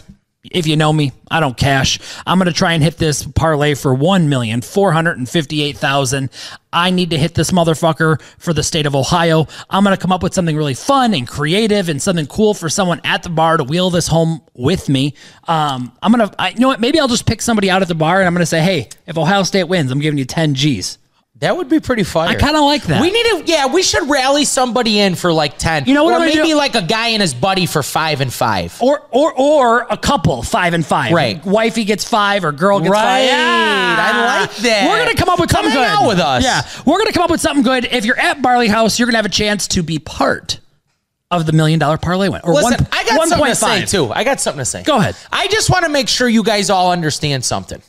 If 0.50 0.66
you 0.66 0.76
know 0.76 0.92
me, 0.92 1.12
I 1.30 1.38
don't 1.38 1.56
cash. 1.56 2.00
I'm 2.26 2.36
going 2.38 2.46
to 2.46 2.52
try 2.52 2.72
and 2.72 2.82
hit 2.82 2.96
this 2.96 3.24
parlay 3.24 3.74
for 3.74 3.94
one 3.94 4.28
million 4.28 4.60
four 4.60 4.90
hundred 4.90 5.18
and 5.18 5.28
fifty 5.28 5.62
eight 5.62 5.76
thousand. 5.76 6.30
I 6.72 6.90
need 6.90 7.10
to 7.10 7.18
hit 7.18 7.34
this 7.34 7.52
motherfucker 7.52 8.20
for 8.38 8.52
the 8.52 8.64
state 8.64 8.86
of 8.86 8.96
Ohio. 8.96 9.46
I'm 9.70 9.84
going 9.84 9.96
to 9.96 10.00
come 10.00 10.10
up 10.10 10.20
with 10.20 10.34
something 10.34 10.56
really 10.56 10.74
fun 10.74 11.14
and 11.14 11.28
creative 11.28 11.88
and 11.88 12.02
something 12.02 12.26
cool 12.26 12.54
for 12.54 12.68
someone 12.68 13.00
at 13.04 13.22
the 13.22 13.28
bar 13.28 13.56
to 13.58 13.62
wheel 13.62 13.90
this 13.90 14.08
home 14.08 14.40
with 14.54 14.88
me. 14.88 15.14
Um, 15.46 15.92
I'm 16.02 16.12
going 16.12 16.28
to, 16.28 16.50
you 16.50 16.58
know 16.58 16.68
what? 16.68 16.80
Maybe 16.80 16.98
I'll 16.98 17.08
just 17.08 17.26
pick 17.26 17.40
somebody 17.40 17.70
out 17.70 17.82
at 17.82 17.88
the 17.88 17.94
bar 17.94 18.18
and 18.18 18.26
I'm 18.26 18.32
going 18.34 18.40
to 18.40 18.46
say, 18.46 18.62
hey, 18.62 18.88
if 19.06 19.16
Ohio 19.16 19.44
State 19.44 19.64
wins, 19.64 19.92
I'm 19.92 20.00
giving 20.00 20.18
you 20.18 20.24
10 20.24 20.54
G's. 20.54 20.98
That 21.42 21.56
would 21.56 21.68
be 21.68 21.80
pretty 21.80 22.04
fire. 22.04 22.28
I 22.28 22.34
kinda 22.36 22.60
like 22.60 22.84
that. 22.84 23.00
We 23.02 23.10
need 23.10 23.24
to, 23.24 23.42
yeah, 23.52 23.66
we 23.66 23.82
should 23.82 24.08
rally 24.08 24.44
somebody 24.44 25.00
in 25.00 25.16
for 25.16 25.32
like 25.32 25.58
10. 25.58 25.86
You 25.86 25.94
know 25.94 26.04
what 26.04 26.12
Or 26.14 26.20
I'm 26.20 26.26
maybe 26.28 26.48
do? 26.50 26.54
like 26.56 26.76
a 26.76 26.82
guy 26.82 27.08
and 27.08 27.20
his 27.20 27.34
buddy 27.34 27.66
for 27.66 27.82
five 27.82 28.20
and 28.20 28.32
five. 28.32 28.76
Or, 28.80 29.02
or, 29.10 29.32
or 29.34 29.86
a 29.90 29.96
couple, 29.96 30.44
five 30.44 30.72
and 30.72 30.86
five. 30.86 31.12
Right. 31.12 31.44
Wifey 31.44 31.82
gets 31.82 32.04
five 32.08 32.44
or 32.44 32.52
girl 32.52 32.78
gets 32.78 32.90
Right. 32.92 33.28
five. 33.28 33.98
I 33.98 34.40
like 34.42 34.56
that. 34.58 34.88
We're 34.88 35.04
going 35.04 35.16
to 35.16 35.20
come 35.20 35.28
up 35.28 35.40
with 35.40 35.50
Come 35.50 35.64
something 35.64 35.80
good. 35.80 35.88
out 35.88 36.06
with 36.06 36.20
us. 36.20 36.44
Yeah. 36.44 36.62
We're 36.86 36.98
going 36.98 37.08
to 37.08 37.12
come 37.12 37.24
up 37.24 37.30
with 37.30 37.40
something 37.40 37.64
good. 37.64 37.86
If 37.86 38.04
you're 38.04 38.18
at 38.20 38.40
Barley 38.40 38.68
House, 38.68 38.98
you're 39.00 39.06
going 39.06 39.14
to 39.14 39.18
have 39.18 39.26
a 39.26 39.28
chance 39.28 39.66
to 39.68 39.82
be 39.82 39.98
part 39.98 40.60
of 41.32 41.44
the 41.46 41.52
million 41.52 41.80
dollar 41.80 41.98
parlay 41.98 42.28
win. 42.28 42.40
Or 42.44 42.54
Listen, 42.54 42.84
one, 42.84 42.88
I 42.92 43.04
got 43.04 43.28
something 43.28 43.46
to 43.48 43.54
say 43.56 43.84
too. 43.86 44.12
I 44.12 44.22
got 44.22 44.38
something 44.40 44.58
to 44.60 44.64
say. 44.64 44.84
Go 44.84 44.98
ahead. 44.98 45.16
I 45.32 45.48
just 45.48 45.70
want 45.70 45.84
to 45.86 45.90
make 45.90 46.08
sure 46.08 46.28
you 46.28 46.44
guys 46.44 46.70
all 46.70 46.92
understand 46.92 47.44
something. 47.44 47.82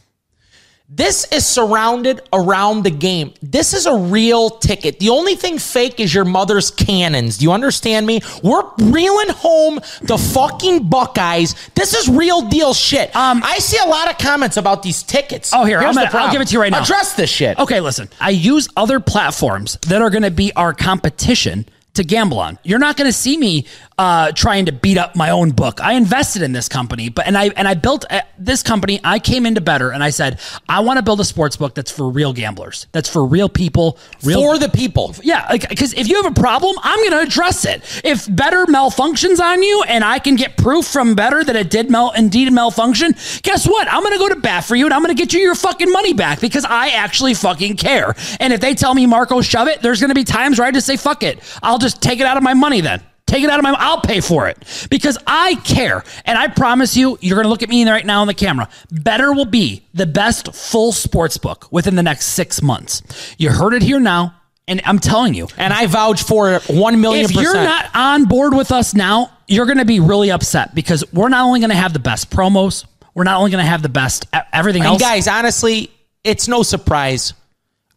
This 0.96 1.26
is 1.32 1.44
surrounded 1.44 2.22
around 2.32 2.84
the 2.84 2.92
game. 2.92 3.34
This 3.42 3.74
is 3.74 3.88
a 3.88 3.96
real 3.96 4.52
ticket. 4.52 5.00
The 5.00 5.10
only 5.10 5.34
thing 5.34 5.58
fake 5.58 6.00
is 6.00 6.14
your 6.14 6.24
mother's 6.24 6.70
cannons. 6.70 7.40
Do 7.40 7.46
you 7.46 7.52
understand 7.52 8.06
me? 8.06 8.22
We're 8.44 8.62
reeling 8.78 9.30
home 9.30 9.80
the 10.04 10.20
fucking 10.20 10.90
Buckeyes. 10.90 11.56
This 11.74 11.96
is 11.96 12.08
real 12.08 12.48
deal 12.48 12.76
shit. 12.76 13.16
Um, 13.16 13.42
I 13.44 13.58
see 13.58 13.80
a 13.84 13.90
lot 13.90 14.08
of 14.08 14.20
comments 14.20 14.58
about 14.58 14.84
these 14.84 15.02
tickets. 15.02 15.52
Oh, 15.52 15.66
here, 15.66 15.80
Here's 15.82 15.98
I'm 15.98 16.06
gonna, 16.06 16.26
I'll 16.26 16.32
give 16.32 16.42
it 16.42 16.50
to 16.50 16.54
you 16.54 16.62
right 16.62 16.72
now. 16.72 16.84
Address 16.84 17.14
this 17.14 17.30
shit. 17.32 17.58
Okay, 17.58 17.80
listen. 17.80 18.08
I 18.22 18.30
use 18.30 18.70
other 18.78 19.00
platforms 19.00 19.80
that 19.88 20.00
are 20.00 20.12
going 20.12 20.22
to 20.22 20.32
be 20.32 20.54
our 20.54 20.76
competition 20.76 21.66
to 21.96 22.04
gamble 22.04 22.40
on. 22.40 22.60
You're 22.64 22.80
not 22.80 22.98
going 22.98 23.10
to 23.10 23.18
see 23.18 23.38
me 23.38 23.66
uh, 23.98 24.32
trying 24.32 24.66
to 24.66 24.72
beat 24.72 24.98
up 24.98 25.16
my 25.16 25.30
own 25.30 25.52
book. 25.52 25.82
I 25.82 25.94
invested 25.94 26.42
in 26.42 26.52
this 26.52 26.68
company, 26.68 27.10
but 27.10 27.28
and 27.28 27.38
I 27.38 27.46
and 27.50 27.68
I 27.68 27.74
built 27.76 28.06
uh, 28.10 28.22
this 28.38 28.64
company. 28.64 29.00
I 29.04 29.20
came 29.20 29.46
into 29.46 29.62
Betr 29.62 29.94
and 29.94 30.04
I 30.04 30.10
said 30.10 30.40
I 30.68 30.80
want 30.82 30.98
to 30.98 31.04
build 31.04 31.20
a 31.20 31.26
sports 31.26 31.56
book 31.58 31.76
that's 31.76 31.92
for 31.92 32.10
real 32.10 32.34
gamblers. 32.34 32.88
That's 32.92 33.10
for 33.10 33.26
real 33.26 33.50
people. 33.50 33.98
Real 34.24 34.42
For 34.42 34.58
the 34.58 34.70
people. 34.70 35.16
yeah, 35.22 35.56
because 35.70 35.94
if 35.94 36.08
you 36.08 36.22
have 36.22 36.32
a 36.36 36.40
problem, 36.40 36.76
I'm 36.82 36.98
going 37.00 37.12
to 37.12 37.20
address 37.20 37.66
it. 37.66 37.84
If 38.04 38.26
Betr 38.26 38.66
malfunctions 38.66 39.40
on 39.40 39.62
you, 39.64 39.84
and 39.88 40.04
I 40.04 40.20
can 40.20 40.36
get 40.36 40.58
proof 40.58 40.86
from 40.88 41.16
Betr 41.16 41.46
that 41.46 41.56
it 41.56 41.70
did 41.70 41.90
mal 41.92 42.12
indeed 42.12 42.52
malfunction, 42.52 43.14
guess 43.44 43.68
what? 43.68 43.88
I'm 43.92 44.02
going 44.02 44.14
to 44.14 44.20
go 44.20 44.30
to 44.30 44.40
bat 44.40 44.66
for 44.66 44.76
you, 44.76 44.86
and 44.86 44.94
I'm 44.94 45.02
going 45.04 45.16
to 45.16 45.22
get 45.22 45.34
you 45.34 45.40
your 45.40 45.56
fucking 45.56 45.92
money 45.92 46.14
back 46.14 46.42
because 46.42 46.66
I 46.66 46.90
actually 46.90 47.34
fucking 47.34 47.78
care. 47.78 48.16
And 48.40 48.52
if 48.54 48.60
they 48.62 48.74
tell 48.76 48.94
me 48.94 49.06
Marco 49.06 49.42
shove 49.42 49.68
it, 49.68 49.82
there's 49.82 50.00
going 50.00 50.10
to 50.10 50.16
be 50.16 50.24
times 50.24 50.60
where 50.60 50.68
I 50.68 50.72
just 50.72 50.88
say 50.88 50.98
fuck 50.98 51.24
it. 51.24 51.40
I'll 51.62 51.78
just 51.78 52.02
take 52.02 52.20
it 52.20 52.26
out 52.26 52.38
of 52.38 52.44
my 52.44 52.54
money 52.54 52.82
then. 52.82 53.02
Take 53.34 53.44
it 53.44 53.50
out 53.50 53.58
of 53.58 53.64
my. 53.64 53.74
I'll 53.80 54.00
pay 54.00 54.22
for 54.22 54.48
it 54.48 54.60
because 54.92 55.18
I 55.26 55.56
care, 55.56 56.04
and 56.24 56.38
I 56.38 56.50
promise 56.50 56.96
you, 56.96 57.18
you're 57.20 57.34
going 57.36 57.46
to 57.46 57.50
look 57.50 57.64
at 57.64 57.70
me 57.70 57.84
right 57.90 58.06
now 58.06 58.22
on 58.22 58.28
the 58.28 58.36
camera. 58.36 58.70
Betr 58.94 59.36
will 59.36 59.46
be 59.46 59.84
the 59.92 60.06
best 60.06 60.54
full 60.54 60.92
sports 60.92 61.40
book 61.40 61.68
within 61.72 61.96
the 61.96 62.04
next 62.04 62.28
six 62.28 62.62
months. 62.62 63.02
You 63.40 63.50
heard 63.50 63.74
it 63.74 63.82
here 63.82 64.00
now. 64.00 64.36
And 64.68 64.82
I'm 64.86 65.00
telling 65.00 65.34
you, 65.34 65.48
And 65.58 65.74
I 65.74 65.88
vouch 65.88 66.22
for 66.22 66.54
it 66.54 66.70
one 66.70 67.02
million 67.02 67.26
if 67.26 67.32
percent. 67.32 67.44
you're 67.44 67.56
not 67.56 67.90
on 67.96 68.26
board 68.26 68.54
with 68.54 68.72
us 68.72 68.94
now, 68.94 69.32
you're 69.48 69.66
going 69.66 69.80
to 69.80 69.84
be 69.86 70.00
really 70.00 70.30
upset 70.30 70.76
because 70.76 71.04
we're 71.12 71.28
not 71.30 71.44
only 71.44 71.60
going 71.60 71.72
to 71.72 71.76
have 71.76 71.92
the 71.92 72.00
best 72.00 72.30
promos, 72.30 72.86
we're 73.16 73.24
not 73.24 73.40
only 73.40 73.50
going 73.50 73.64
to 73.64 73.70
have 73.70 73.82
the 73.82 73.90
best 73.90 74.28
everything 74.54 74.86
And 74.86 75.00
guys, 75.00 75.28
honestly, 75.28 75.90
it's 76.24 76.48
no 76.48 76.62
surprise. 76.62 77.34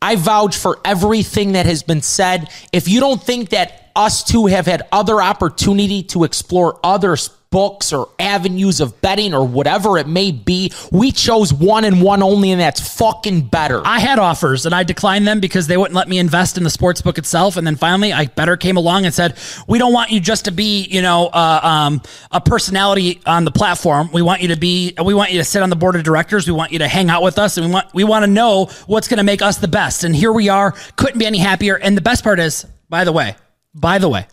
I 0.01 0.17
vouch 0.17 0.57
for 0.57 0.81
everything 0.83 1.53
that 1.53 1.67
has 1.67 1.83
been 1.83 2.01
said. 2.01 2.49
If 2.73 2.89
you 2.89 3.01
don't 3.01 3.23
think 3.23 3.51
that 3.51 3.86
us 3.97 4.23
two 4.23 4.47
have 4.47 4.67
had 4.67 4.83
other 4.93 5.21
opportunity 5.23 6.03
to 6.05 6.25
explore 6.25 6.79
other 6.85 7.17
books 7.51 7.93
or 7.93 8.09
avenues 8.19 8.81
of 8.81 9.01
betting 9.01 9.33
or 9.33 9.47
whatever 9.47 9.97
it 9.97 10.07
may 10.07 10.31
be, 10.31 10.71
we 10.93 11.11
chose 11.11 11.53
one 11.53 11.85
and 11.85 12.03
one 12.03 12.23
only, 12.23 12.51
and 12.51 12.61
that's 12.61 12.97
fucking 12.99 13.49
Betr. 13.49 13.83
I 13.85 13.99
had 13.99 14.19
offers 14.19 14.67
and 14.67 14.75
I 14.75 14.83
declined 14.83 15.27
them 15.27 15.41
because 15.41 15.67
they 15.67 15.77
wouldn't 15.77 15.95
let 15.95 16.09
me 16.09 16.19
invest 16.19 16.59
in 16.59 16.65
the 16.65 16.71
sports 16.71 17.01
book 17.01 17.19
itself. 17.19 17.57
And 17.57 17.67
then 17.67 17.77
finally, 17.77 18.13
I 18.13 18.27
Betr 18.27 18.59
came 18.59 18.77
along 18.77 19.07
and 19.07 19.15
said, 19.15 19.39
"We 19.67 19.79
don't 19.79 19.93
want 19.93 20.11
you 20.11 20.21
just 20.21 20.45
to 20.47 20.51
be, 20.51 20.85
you 20.85 21.03
know, 21.03 21.29
uh, 21.29 21.61
um, 21.63 22.03
a 22.31 22.41
personality 22.41 23.21
on 23.25 23.45
the 23.45 23.53
platform. 23.53 24.11
We 24.13 24.23
want 24.23 24.43
you 24.43 24.49
to 24.49 24.57
be. 24.57 24.93
We 25.03 25.15
want 25.15 25.33
you 25.33 25.39
to 25.39 25.45
sit 25.45 25.63
on 25.63 25.71
the 25.71 25.77
board 25.77 25.97
of 25.97 26.03
directors. 26.03 26.47
We 26.47 26.53
want 26.53 26.73
you 26.73 26.81
to 26.81 26.89
hang 26.89 27.09
out 27.09 27.23
with 27.23 27.39
us, 27.39 27.57
and 27.57 27.67
we 27.67 27.73
want 27.73 27.95
we 27.95 28.05
want 28.05 28.25
to 28.25 28.31
know 28.31 28.67
what's 28.87 29.09
going 29.09 29.19
to 29.19 29.25
make 29.25 29.41
us 29.41 29.59
the 29.59 29.69
best. 29.69 30.05
And 30.05 30.15
here 30.15 30.33
we 30.33 30.49
are. 30.49 30.73
Couldn't 30.97 31.19
be 31.19 31.27
any 31.27 31.39
happier. 31.39 31.77
And 31.77 31.97
the 31.97 32.03
best 32.03 32.23
part 32.23 32.39
is, 32.39 32.67
by 32.91 33.05
the 33.05 33.13
way, 33.13 33.37
by 33.77 33.99
the 33.99 34.09
way, 34.09 34.27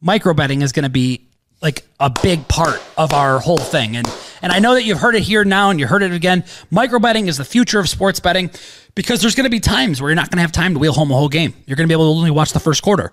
micro 0.00 0.34
betting 0.34 0.62
is 0.62 0.72
going 0.72 0.82
to 0.82 0.90
be 0.90 1.26
like 1.62 1.86
a 1.98 2.10
big 2.22 2.46
part 2.48 2.82
of 2.98 3.12
our 3.12 3.38
whole 3.38 3.58
thing 3.58 3.96
and 3.96 4.06
And 4.42 4.50
I 4.50 4.58
know 4.58 4.74
that 4.74 4.84
you've 4.84 4.98
heard 4.98 5.14
it 5.14 5.22
here 5.22 5.44
now 5.44 5.68
and 5.68 5.78
you 5.78 5.86
heard 5.86 6.02
it 6.02 6.12
again. 6.12 6.44
Micro 6.70 6.98
betting 6.98 7.28
is 7.28 7.36
the 7.36 7.44
future 7.44 7.78
of 7.78 7.88
sports 7.88 8.20
betting 8.20 8.50
because 8.94 9.20
there's 9.20 9.34
going 9.34 9.44
to 9.44 9.50
be 9.50 9.60
times 9.60 10.00
where 10.00 10.10
you're 10.10 10.16
not 10.16 10.30
going 10.30 10.38
to 10.38 10.42
have 10.42 10.52
time 10.52 10.72
to 10.72 10.78
wheel 10.80 10.94
home 10.94 11.10
a 11.10 11.14
whole 11.14 11.28
game. 11.28 11.54
You're 11.66 11.76
going 11.76 11.86
to 11.86 11.92
be 11.92 11.94
able 11.94 12.12
to 12.12 12.18
only 12.18 12.30
watch 12.30 12.52
the 12.52 12.60
first 12.60 12.82
quarter 12.82 13.12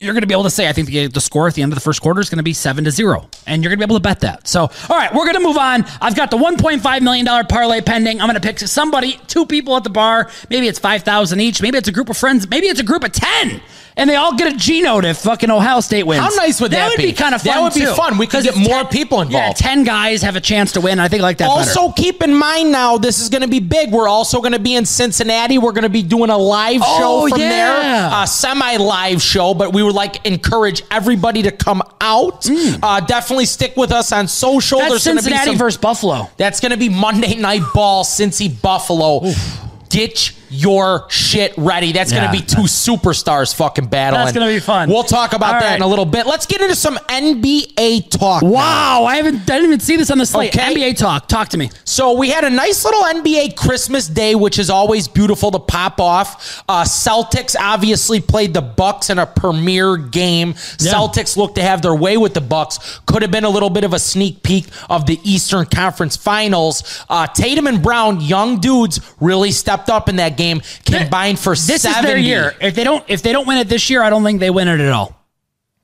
you're 0.00 0.12
going 0.12 0.22
to 0.22 0.28
be 0.28 0.34
able 0.34 0.44
to 0.44 0.50
say, 0.50 0.68
I 0.68 0.72
think 0.72 0.88
the, 0.88 1.08
the 1.08 1.20
score 1.20 1.48
at 1.48 1.54
the 1.54 1.62
end 1.62 1.72
of 1.72 1.76
the 1.76 1.82
first 1.82 2.00
quarter 2.00 2.20
is 2.20 2.30
going 2.30 2.38
to 2.38 2.44
be 2.44 2.52
seven 2.52 2.84
to 2.84 2.90
zero. 2.92 3.28
And 3.48 3.62
you're 3.64 3.70
going 3.70 3.80
to 3.80 3.86
be 3.86 3.90
able 3.90 3.96
to 3.96 4.02
bet 4.02 4.20
that. 4.20 4.46
So, 4.46 4.60
all 4.62 4.96
right, 4.96 5.12
we're 5.12 5.24
going 5.24 5.34
to 5.34 5.40
move 5.40 5.56
on. 5.56 5.84
I've 6.00 6.14
got 6.14 6.30
the 6.30 6.36
$1.5 6.36 7.00
million 7.02 7.26
parlay 7.46 7.80
pending. 7.80 8.20
I'm 8.20 8.28
going 8.28 8.40
to 8.40 8.46
pick 8.46 8.60
somebody, 8.60 9.18
two 9.26 9.44
people 9.44 9.76
at 9.76 9.82
the 9.82 9.90
bar. 9.90 10.30
Maybe 10.50 10.68
it's 10.68 10.78
5,000 10.78 11.40
each. 11.40 11.60
Maybe 11.60 11.78
it's 11.78 11.88
a 11.88 11.92
group 11.92 12.10
of 12.10 12.16
friends. 12.16 12.48
Maybe 12.48 12.68
it's 12.68 12.78
a 12.78 12.84
group 12.84 13.02
of 13.02 13.10
10 13.10 13.60
and 13.98 14.08
they 14.08 14.14
all 14.14 14.34
get 14.34 14.54
a 14.54 14.56
G 14.56 14.80
note 14.80 15.04
if 15.04 15.18
fucking 15.18 15.50
Ohio 15.50 15.80
State 15.80 16.04
wins. 16.04 16.22
How 16.22 16.30
nice 16.36 16.60
would 16.60 16.70
that, 16.70 16.88
that 16.88 16.96
would 16.96 17.04
be? 17.04 17.12
kind 17.12 17.34
of 17.34 17.42
fun. 17.42 17.52
That 17.52 17.62
would 17.62 17.74
be 17.74 17.80
too. 17.80 17.94
fun. 17.94 18.16
We 18.16 18.28
could 18.28 18.44
get 18.44 18.56
more 18.56 18.84
10, 18.84 18.86
people 18.86 19.20
involved. 19.20 19.60
Yeah, 19.60 19.68
ten 19.68 19.82
guys 19.82 20.22
have 20.22 20.36
a 20.36 20.40
chance 20.40 20.72
to 20.72 20.80
win. 20.80 21.00
I 21.00 21.08
think 21.08 21.22
like 21.22 21.38
that. 21.38 21.48
Also, 21.48 21.88
better. 21.88 22.00
keep 22.00 22.22
in 22.22 22.32
mind 22.32 22.70
now, 22.70 22.96
this 22.96 23.18
is 23.18 23.28
going 23.28 23.42
to 23.42 23.48
be 23.48 23.58
big. 23.58 23.90
We're 23.90 24.08
also 24.08 24.40
going 24.40 24.52
to 24.52 24.60
be 24.60 24.76
in 24.76 24.86
Cincinnati. 24.86 25.58
We're 25.58 25.72
going 25.72 25.82
to 25.82 25.88
be 25.88 26.04
doing 26.04 26.30
a 26.30 26.38
live 26.38 26.80
oh, 26.84 26.98
show 26.98 27.28
from 27.28 27.40
yeah. 27.40 27.48
there, 27.48 28.22
a 28.22 28.26
semi-live 28.26 29.20
show. 29.20 29.52
But 29.52 29.72
we 29.74 29.82
would 29.82 29.96
like 29.96 30.24
encourage 30.24 30.82
everybody 30.92 31.42
to 31.42 31.50
come 31.50 31.82
out. 32.00 32.42
Mm. 32.42 32.78
Uh, 32.80 33.00
definitely 33.00 33.46
stick 33.46 33.76
with 33.76 33.90
us 33.90 34.12
on 34.12 34.28
social. 34.28 34.78
That's 34.78 34.90
There's 34.90 35.02
Cincinnati 35.02 35.50
some, 35.50 35.58
versus 35.58 35.80
Buffalo. 35.80 36.30
That's 36.36 36.60
going 36.60 36.72
to 36.72 36.78
be 36.78 36.88
Monday 36.88 37.34
Night 37.34 37.62
Ball, 37.74 38.04
Cincy 38.04 38.62
Buffalo. 38.62 39.26
Oof. 39.26 39.60
Get 39.90 40.37
your 40.50 41.08
shit 41.10 41.54
ready. 41.56 41.92
That's 41.92 42.12
yeah. 42.12 42.26
going 42.26 42.40
to 42.40 42.40
be 42.40 42.46
two 42.46 42.62
superstars 42.62 43.54
fucking 43.54 43.86
battling. 43.86 44.24
That's 44.24 44.36
going 44.36 44.46
to 44.46 44.54
be 44.54 44.60
fun. 44.60 44.88
We'll 44.88 45.02
talk 45.02 45.32
about 45.32 45.54
All 45.54 45.60
that 45.60 45.68
right. 45.70 45.76
in 45.76 45.82
a 45.82 45.86
little 45.86 46.04
bit. 46.04 46.26
Let's 46.26 46.46
get 46.46 46.60
into 46.60 46.74
some 46.76 46.96
NBA 46.96 48.10
talk. 48.10 48.42
Wow, 48.42 48.50
now. 48.50 49.04
I 49.04 49.16
haven't 49.16 49.42
I 49.42 49.44
didn't 49.44 49.64
even 49.64 49.80
see 49.80 49.96
this 49.96 50.10
on 50.10 50.18
the 50.18 50.26
slate. 50.26 50.56
Okay. 50.56 50.74
NBA 50.74 50.96
talk. 50.96 51.28
Talk 51.28 51.48
to 51.50 51.58
me. 51.58 51.70
So 51.84 52.12
we 52.12 52.30
had 52.30 52.44
a 52.44 52.50
nice 52.50 52.84
little 52.84 53.02
NBA 53.02 53.56
Christmas 53.56 54.08
day, 54.08 54.34
which 54.34 54.58
is 54.58 54.70
always 54.70 55.08
beautiful 55.08 55.50
to 55.50 55.58
pop 55.58 56.00
off. 56.00 56.62
Uh, 56.68 56.84
Celtics 56.84 57.56
obviously 57.58 58.20
played 58.20 58.54
the 58.54 58.62
Bucks 58.62 59.10
in 59.10 59.18
a 59.18 59.26
premier 59.26 59.96
game. 59.96 60.48
Yeah. 60.48 60.92
Celtics 60.92 61.36
looked 61.36 61.56
to 61.56 61.62
have 61.62 61.82
their 61.82 61.94
way 61.94 62.16
with 62.16 62.34
the 62.34 62.40
Bucks. 62.40 63.00
Could 63.06 63.22
have 63.22 63.30
been 63.30 63.44
a 63.44 63.50
little 63.50 63.70
bit 63.70 63.84
of 63.84 63.92
a 63.92 63.98
sneak 63.98 64.42
peek 64.42 64.66
of 64.88 65.06
the 65.06 65.20
Eastern 65.24 65.66
Conference 65.66 66.16
Finals. 66.16 67.04
Uh, 67.08 67.26
Tatum 67.26 67.66
and 67.66 67.82
Brown, 67.82 68.20
young 68.20 68.60
dudes, 68.60 69.00
really 69.20 69.50
stepped 69.50 69.90
up 69.90 70.08
in 70.08 70.16
that 70.16 70.36
game 70.38 70.62
combined 70.86 71.38
for 71.38 71.50
this 71.50 71.82
70. 71.82 71.98
is 71.98 72.04
their 72.04 72.16
year. 72.16 72.54
If 72.60 72.74
they 72.74 72.84
don't 72.84 73.04
if 73.08 73.20
they 73.20 73.32
don't 73.32 73.46
win 73.46 73.58
it 73.58 73.68
this 73.68 73.90
year, 73.90 74.02
I 74.02 74.08
don't 74.08 74.24
think 74.24 74.40
they 74.40 74.50
win 74.50 74.68
it 74.68 74.80
at 74.80 74.92
all. 74.92 75.14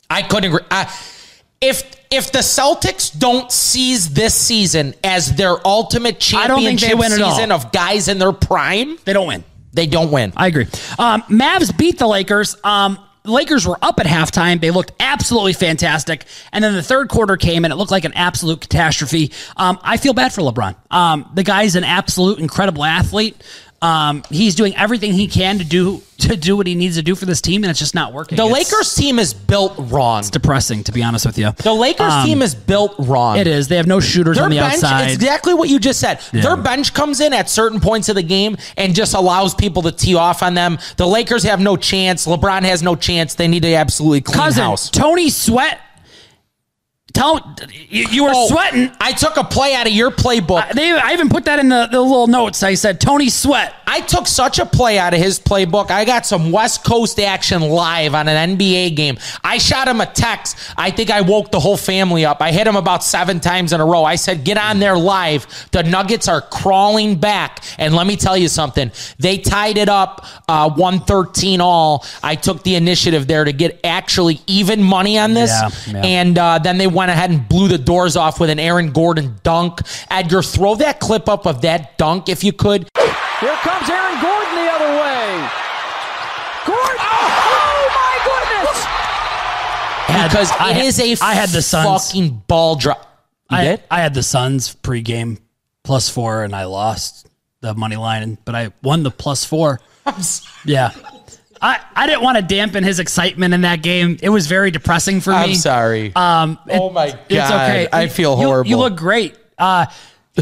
I 0.08 0.22
couldn't 0.22 0.50
agree. 0.50 0.66
I, 0.70 0.90
if 1.60 1.82
if 2.10 2.32
the 2.32 2.38
Celtics 2.38 3.16
don't 3.18 3.50
seize 3.50 4.10
this 4.10 4.34
season 4.34 4.94
as 5.02 5.34
their 5.34 5.56
ultimate 5.66 6.20
championship 6.20 6.98
season 7.00 7.50
of 7.52 7.72
guys 7.72 8.08
in 8.08 8.18
their 8.18 8.32
prime, 8.32 8.98
they 9.04 9.12
don't 9.12 9.26
win. 9.26 9.44
They 9.72 9.86
don't 9.86 10.12
win. 10.12 10.32
I 10.36 10.46
agree. 10.46 10.66
Um, 10.98 11.22
Mavs 11.22 11.76
beat 11.76 11.98
the 11.98 12.06
Lakers. 12.06 12.56
Um, 12.62 12.98
Lakers 13.26 13.66
were 13.66 13.78
up 13.80 13.98
at 14.00 14.06
halftime. 14.06 14.60
They 14.60 14.70
looked 14.70 14.92
absolutely 15.00 15.54
fantastic. 15.54 16.26
And 16.52 16.62
then 16.62 16.74
the 16.74 16.82
third 16.82 17.08
quarter 17.08 17.38
came 17.38 17.64
and 17.64 17.72
it 17.72 17.76
looked 17.76 17.90
like 17.90 18.04
an 18.04 18.12
absolute 18.12 18.60
catastrophe. 18.60 19.32
Um, 19.56 19.78
I 19.82 19.96
feel 19.96 20.12
bad 20.12 20.32
for 20.34 20.42
LeBron. 20.42 20.76
Um, 20.90 21.30
the 21.34 21.42
guy's 21.42 21.74
an 21.74 21.84
absolute 21.84 22.38
incredible 22.38 22.84
athlete. 22.84 23.42
Um, 23.84 24.22
he's 24.30 24.54
doing 24.54 24.74
everything 24.76 25.12
he 25.12 25.28
can 25.28 25.58
to 25.58 25.64
do 25.64 26.00
to 26.16 26.36
do 26.36 26.56
what 26.56 26.66
he 26.66 26.74
needs 26.74 26.96
to 26.96 27.02
do 27.02 27.14
for 27.14 27.26
this 27.26 27.42
team, 27.42 27.64
and 27.64 27.70
it's 27.70 27.78
just 27.78 27.94
not 27.94 28.14
working. 28.14 28.36
The 28.36 28.46
it's, 28.46 28.72
Lakers 28.72 28.94
team 28.94 29.18
is 29.18 29.34
built 29.34 29.74
wrong. 29.76 30.20
It's 30.20 30.30
depressing, 30.30 30.84
to 30.84 30.92
be 30.92 31.02
honest 31.02 31.26
with 31.26 31.36
you. 31.36 31.50
The 31.50 31.74
Lakers 31.74 32.12
um, 32.12 32.24
team 32.24 32.40
is 32.40 32.54
built 32.54 32.94
wrong. 32.98 33.36
It 33.36 33.46
is. 33.46 33.68
They 33.68 33.76
have 33.76 33.86
no 33.86 34.00
shooters 34.00 34.36
Their 34.36 34.44
on 34.44 34.50
the 34.50 34.56
bench, 34.56 34.74
outside. 34.74 35.10
Exactly 35.10 35.52
what 35.52 35.68
you 35.68 35.78
just 35.78 36.00
said. 36.00 36.20
Their 36.32 36.56
bench 36.56 36.94
comes 36.94 37.20
in 37.20 37.34
at 37.34 37.50
certain 37.50 37.78
points 37.78 38.08
of 38.08 38.14
the 38.14 38.22
game 38.22 38.56
and 38.78 38.94
just 38.94 39.14
allows 39.14 39.54
people 39.54 39.82
to 39.82 39.92
tee 39.92 40.14
off 40.14 40.42
on 40.42 40.54
them. 40.54 40.78
The 40.96 41.06
Lakers 41.06 41.42
have 41.42 41.60
no 41.60 41.76
chance. 41.76 42.26
LeBron 42.26 42.62
has 42.62 42.82
no 42.82 42.96
chance. 42.96 43.34
They 43.34 43.48
need 43.48 43.64
to 43.64 43.74
absolutely 43.74 44.22
clean 44.22 44.38
Cousin, 44.38 44.62
house. 44.62 44.88
Tony 44.88 45.28
Sweat 45.28 45.78
Tell 47.14 47.54
you, 47.70 48.06
you 48.10 48.24
were 48.24 48.32
oh, 48.34 48.48
sweating. 48.48 48.90
I 49.00 49.12
took 49.12 49.36
a 49.36 49.44
play 49.44 49.72
out 49.76 49.86
of 49.86 49.92
your 49.92 50.10
playbook. 50.10 50.64
I, 50.64 50.72
they, 50.72 50.90
I 50.90 51.12
even 51.12 51.28
put 51.28 51.44
that 51.44 51.60
in 51.60 51.68
the, 51.68 51.88
the 51.90 52.00
little 52.00 52.26
notes. 52.26 52.64
I 52.64 52.74
said 52.74 53.00
Tony 53.00 53.28
Sweat. 53.28 53.72
I 53.86 54.00
took 54.00 54.26
such 54.26 54.58
a 54.58 54.66
play 54.66 54.98
out 54.98 55.14
of 55.14 55.20
his 55.20 55.38
playbook. 55.38 55.92
I 55.92 56.04
got 56.04 56.26
some 56.26 56.50
West 56.50 56.84
Coast 56.84 57.20
action 57.20 57.62
live 57.62 58.16
on 58.16 58.26
an 58.26 58.58
NBA 58.58 58.96
game. 58.96 59.16
I 59.44 59.58
shot 59.58 59.86
him 59.86 60.00
a 60.00 60.06
text. 60.06 60.56
I 60.76 60.90
think 60.90 61.10
I 61.10 61.20
woke 61.20 61.52
the 61.52 61.60
whole 61.60 61.76
family 61.76 62.24
up. 62.24 62.42
I 62.42 62.50
hit 62.50 62.66
him 62.66 62.74
about 62.74 63.04
seven 63.04 63.38
times 63.38 63.72
in 63.72 63.80
a 63.80 63.86
row. 63.86 64.02
I 64.02 64.16
said, 64.16 64.42
"Get 64.42 64.58
on 64.58 64.80
there 64.80 64.98
live." 64.98 65.46
The 65.70 65.84
Nuggets 65.84 66.26
are 66.26 66.40
crawling 66.40 67.14
back, 67.14 67.62
and 67.78 67.94
let 67.94 68.08
me 68.08 68.16
tell 68.16 68.36
you 68.36 68.48
something. 68.48 68.90
They 69.20 69.38
tied 69.38 69.78
it 69.78 69.88
up, 69.88 70.26
uh, 70.48 70.70
one 70.70 70.98
thirteen 70.98 71.60
all. 71.60 72.04
I 72.24 72.34
took 72.34 72.64
the 72.64 72.74
initiative 72.74 73.28
there 73.28 73.44
to 73.44 73.52
get 73.52 73.78
actually 73.84 74.40
even 74.48 74.82
money 74.82 75.16
on 75.16 75.34
this, 75.34 75.52
yeah, 75.52 75.70
yeah. 75.92 76.02
and 76.02 76.36
uh, 76.36 76.58
then 76.58 76.78
they 76.78 76.88
went 76.88 77.03
went 77.04 77.18
ahead 77.18 77.30
and 77.30 77.46
blew 77.46 77.68
the 77.68 77.76
doors 77.76 78.16
off 78.16 78.40
with 78.40 78.48
an 78.48 78.58
Aaron 78.58 78.90
Gordon 78.90 79.36
dunk. 79.42 79.80
Edgar, 80.10 80.42
throw 80.42 80.74
that 80.76 81.00
clip 81.00 81.28
up 81.28 81.46
of 81.46 81.60
that 81.60 81.98
dunk 81.98 82.30
if 82.30 82.42
you 82.42 82.50
could. 82.50 82.88
Here 83.40 83.54
comes 83.56 83.90
Aaron 83.90 84.22
Gordon 84.22 84.54
the 84.54 84.70
other 84.72 84.88
way. 85.02 85.50
Gordon! 86.64 86.96
Oh, 86.98 87.28
oh 87.60 87.84
my 88.00 88.16
goodness! 88.24 88.80
Because 90.32 90.50
I 90.52 90.78
it 90.78 90.84
is 90.86 90.98
a 90.98 91.22
I 91.22 91.34
had 91.34 91.50
the 91.50 91.60
Suns. 91.60 92.08
fucking 92.08 92.42
ball 92.46 92.76
drop. 92.76 93.26
I, 93.50 93.64
did? 93.64 93.82
I 93.90 94.00
had 94.00 94.14
the 94.14 94.22
Suns 94.22 94.74
pregame 94.74 95.40
plus 95.82 96.08
four, 96.08 96.42
and 96.42 96.56
I 96.56 96.64
lost 96.64 97.28
the 97.60 97.74
money 97.74 97.96
line, 97.96 98.38
but 98.46 98.54
I 98.54 98.72
won 98.82 99.02
the 99.02 99.10
plus 99.10 99.44
four. 99.44 99.80
Yeah. 100.64 100.92
I, 101.64 101.80
I 101.96 102.06
didn't 102.06 102.20
want 102.20 102.36
to 102.36 102.42
dampen 102.42 102.84
his 102.84 102.98
excitement 102.98 103.54
in 103.54 103.62
that 103.62 103.82
game. 103.82 104.18
It 104.20 104.28
was 104.28 104.46
very 104.46 104.70
depressing 104.70 105.22
for 105.22 105.30
me. 105.30 105.36
I'm 105.36 105.54
sorry. 105.54 106.14
Um, 106.14 106.58
it, 106.68 106.78
oh 106.78 106.90
my 106.90 107.08
god, 107.08 107.20
it's 107.30 107.50
okay. 107.50 107.88
I 107.90 108.08
feel 108.08 108.38
you, 108.38 108.46
horrible. 108.46 108.68
You 108.68 108.76
look 108.76 108.96
great. 108.96 109.34
Uh, 109.56 109.86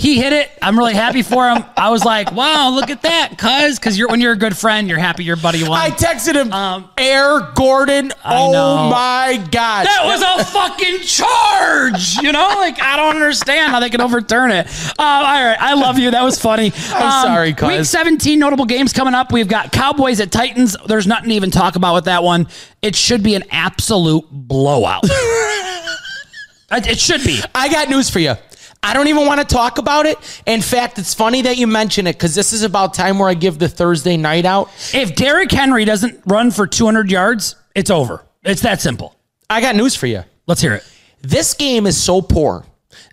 he 0.00 0.18
hit 0.18 0.32
it. 0.32 0.50
I'm 0.62 0.78
really 0.78 0.94
happy 0.94 1.20
for 1.20 1.50
him. 1.50 1.62
I 1.76 1.90
was 1.90 2.02
like, 2.02 2.32
wow, 2.32 2.70
look 2.70 2.88
at 2.88 3.02
that, 3.02 3.36
cuz 3.36 3.78
because 3.78 3.98
you're 3.98 4.08
when 4.08 4.22
you're 4.22 4.32
a 4.32 4.38
good 4.38 4.56
friend, 4.56 4.88
you're 4.88 4.98
happy 4.98 5.22
your 5.24 5.36
buddy 5.36 5.62
won. 5.62 5.78
I 5.78 5.90
texted 5.90 6.34
him, 6.34 6.50
um, 6.50 6.88
Air 6.96 7.40
Gordon. 7.54 8.10
oh 8.24 8.88
my 8.90 9.36
god, 9.50 9.86
that 9.86 10.02
was 10.04 10.22
a 10.22 10.44
fucking 10.46 11.00
charge. 11.00 12.16
You 12.22 12.32
know, 12.32 12.46
like 12.56 12.80
I 12.80 12.96
don't 12.96 13.16
understand 13.16 13.70
how 13.70 13.80
they 13.80 13.90
can 13.90 14.00
overturn 14.00 14.50
it. 14.50 14.66
Uh, 14.98 15.02
all 15.02 15.44
right, 15.44 15.58
I 15.60 15.74
love 15.74 15.98
you. 15.98 16.10
That 16.10 16.22
was 16.22 16.40
funny. 16.40 16.72
I'm 16.88 17.02
um, 17.02 17.26
sorry, 17.26 17.52
cuz. 17.52 17.68
Week 17.68 17.84
17 17.84 18.38
notable 18.38 18.64
games 18.64 18.94
coming 18.94 19.12
up. 19.12 19.30
We've 19.30 19.48
got 19.48 19.72
Cowboys 19.72 20.20
at 20.20 20.32
Titans. 20.32 20.74
There's 20.86 21.06
nothing 21.06 21.28
to 21.28 21.34
even 21.34 21.50
talk 21.50 21.76
about 21.76 21.94
with 21.94 22.04
that 22.06 22.22
one. 22.22 22.48
It 22.80 22.96
should 22.96 23.22
be 23.22 23.34
an 23.34 23.44
absolute 23.50 24.24
blowout. 24.30 25.04
it 26.72 26.98
should 26.98 27.22
be. 27.24 27.42
I 27.54 27.68
got 27.68 27.90
news 27.90 28.08
for 28.08 28.20
you. 28.20 28.36
I 28.84 28.94
don't 28.94 29.06
even 29.06 29.26
want 29.26 29.40
to 29.40 29.46
talk 29.46 29.78
about 29.78 30.06
it. 30.06 30.18
In 30.44 30.60
fact, 30.60 30.98
it's 30.98 31.14
funny 31.14 31.42
that 31.42 31.56
you 31.56 31.68
mention 31.68 32.06
it 32.08 32.14
because 32.14 32.34
this 32.34 32.52
is 32.52 32.62
about 32.62 32.94
time 32.94 33.18
where 33.18 33.28
I 33.28 33.34
give 33.34 33.58
the 33.58 33.68
Thursday 33.68 34.16
night 34.16 34.44
out. 34.44 34.70
If 34.92 35.14
Derrick 35.14 35.52
Henry 35.52 35.84
doesn't 35.84 36.20
run 36.26 36.50
for 36.50 36.66
200 36.66 37.10
yards, 37.10 37.54
it's 37.76 37.90
over. 37.90 38.24
It's 38.42 38.62
that 38.62 38.80
simple. 38.80 39.14
I 39.48 39.60
got 39.60 39.76
news 39.76 39.94
for 39.94 40.06
you. 40.06 40.24
Let's 40.48 40.60
hear 40.60 40.74
it. 40.74 40.84
This 41.22 41.54
game 41.54 41.86
is 41.86 42.02
so 42.02 42.20
poor 42.20 42.64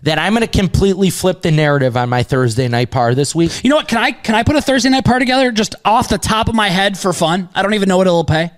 that 0.02 0.18
I'm 0.18 0.32
going 0.34 0.46
to 0.46 0.58
completely 0.58 1.08
flip 1.10 1.42
the 1.42 1.50
narrative 1.52 1.96
on 1.96 2.08
my 2.08 2.24
Thursday 2.24 2.66
night 2.66 2.90
par 2.90 3.14
this 3.14 3.34
week. 3.34 3.62
You 3.62 3.70
know 3.70 3.76
what? 3.76 3.88
Can 3.88 3.98
I 3.98 4.10
can 4.10 4.34
I 4.34 4.42
put 4.42 4.56
a 4.56 4.60
Thursday 4.62 4.88
night 4.88 5.04
par 5.04 5.18
together 5.18 5.52
just 5.52 5.76
off 5.84 6.08
the 6.08 6.18
top 6.18 6.48
of 6.48 6.54
my 6.54 6.68
head 6.68 6.98
for 6.98 7.12
fun? 7.12 7.48
I 7.54 7.62
don't 7.62 7.74
even 7.74 7.88
know 7.88 7.96
what 7.96 8.06
it'll 8.06 8.24
pay. 8.24 8.50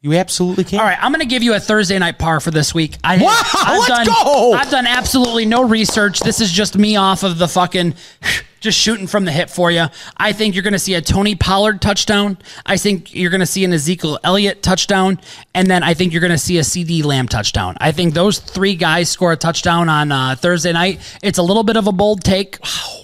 You 0.00 0.14
absolutely 0.14 0.62
can. 0.62 0.78
All 0.78 0.86
right, 0.86 0.98
I'm 1.00 1.10
going 1.10 1.20
to 1.20 1.26
give 1.26 1.42
you 1.42 1.54
a 1.54 1.60
Thursday 1.60 1.98
night 1.98 2.18
par 2.18 2.38
for 2.38 2.52
this 2.52 2.72
week. 2.72 2.96
I, 3.02 3.16
wow, 3.18 3.42
I've 3.54 3.78
let's 3.78 3.88
done, 3.88 4.06
go. 4.06 4.52
I've 4.52 4.70
done 4.70 4.86
absolutely 4.86 5.44
no 5.44 5.66
research. 5.66 6.20
This 6.20 6.40
is 6.40 6.52
just 6.52 6.78
me 6.78 6.94
off 6.94 7.24
of 7.24 7.38
the 7.38 7.48
fucking 7.48 7.94
just 8.60 8.78
shooting 8.78 9.06
from 9.06 9.24
the 9.24 9.32
hip 9.32 9.50
for 9.50 9.70
you. 9.70 9.86
I 10.16 10.32
think 10.32 10.54
you're 10.54 10.62
going 10.62 10.72
to 10.72 10.78
see 10.78 10.94
a 10.94 11.00
Tony 11.00 11.34
Pollard 11.34 11.80
touchdown. 11.80 12.38
I 12.66 12.76
think 12.76 13.14
you're 13.14 13.30
going 13.30 13.40
to 13.40 13.46
see 13.46 13.64
an 13.64 13.72
Ezekiel 13.72 14.18
Elliott 14.24 14.62
touchdown. 14.62 15.20
And 15.54 15.70
then 15.70 15.82
I 15.82 15.94
think 15.94 16.12
you're 16.12 16.20
going 16.20 16.32
to 16.32 16.38
see 16.38 16.58
a 16.58 16.62
CeeDee 16.62 17.04
Lamb 17.04 17.28
touchdown. 17.28 17.76
I 17.80 17.92
think 17.92 18.14
those 18.14 18.38
three 18.38 18.74
guys 18.74 19.08
score 19.08 19.32
a 19.32 19.36
touchdown 19.36 19.88
on 19.88 20.12
uh, 20.12 20.36
Thursday 20.36 20.72
night. 20.72 21.00
It's 21.22 21.38
a 21.38 21.42
little 21.42 21.62
bit 21.62 21.76
of 21.76 21.86
a 21.86 21.92
bold 21.92 22.24
take. 22.24 22.58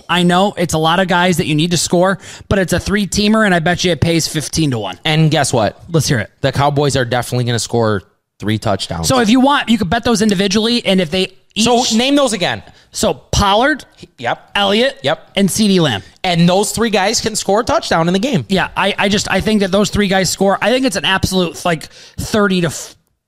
I 0.08 0.22
know 0.22 0.54
it's 0.56 0.74
a 0.74 0.78
lot 0.78 1.00
of 1.00 1.08
guys 1.08 1.38
that 1.38 1.46
you 1.46 1.54
need 1.54 1.70
to 1.70 1.78
score, 1.78 2.18
but 2.48 2.58
it's 2.58 2.72
a 2.72 2.80
three 2.80 3.06
teamer, 3.06 3.44
and 3.44 3.54
I 3.54 3.58
bet 3.58 3.84
you 3.84 3.92
it 3.92 4.00
pays 4.00 4.28
15 4.28 4.72
to 4.72 4.78
1. 4.78 5.00
And 5.04 5.30
guess 5.30 5.52
what? 5.52 5.82
Let's 5.88 6.06
hear 6.06 6.18
it. 6.18 6.30
The 6.40 6.52
Cowboys 6.52 6.96
are 6.96 7.04
definitely 7.04 7.44
going 7.44 7.54
to 7.54 7.60
score 7.60 8.02
three 8.38 8.58
touchdowns. 8.58 9.08
So 9.08 9.20
if 9.20 9.30
you 9.30 9.40
want, 9.40 9.68
you 9.68 9.78
could 9.78 9.90
bet 9.90 10.04
those 10.04 10.20
individually, 10.22 10.84
and 10.84 11.00
if 11.00 11.10
they 11.10 11.32
each, 11.54 11.64
so 11.64 11.96
name 11.96 12.16
those 12.16 12.32
again. 12.32 12.62
So 12.90 13.14
Pollard, 13.14 13.84
yep, 14.18 14.50
Elliott, 14.54 15.00
yep, 15.02 15.30
and 15.34 15.48
CeeDee 15.48 15.80
Lamb, 15.80 16.02
and 16.22 16.48
those 16.48 16.70
three 16.70 16.90
guys 16.90 17.20
can 17.20 17.34
score 17.34 17.60
a 17.60 17.64
touchdown 17.64 18.06
in 18.06 18.14
the 18.14 18.20
game. 18.20 18.46
Yeah, 18.48 18.70
I, 18.76 18.94
I 18.96 19.08
just 19.08 19.28
I 19.30 19.40
think 19.40 19.60
that 19.60 19.72
those 19.72 19.90
three 19.90 20.06
guys 20.06 20.30
score. 20.30 20.58
I 20.62 20.70
think 20.70 20.86
it's 20.86 20.96
an 20.96 21.04
absolute 21.04 21.64
like 21.64 21.84
thirty 21.84 22.60
to 22.60 22.70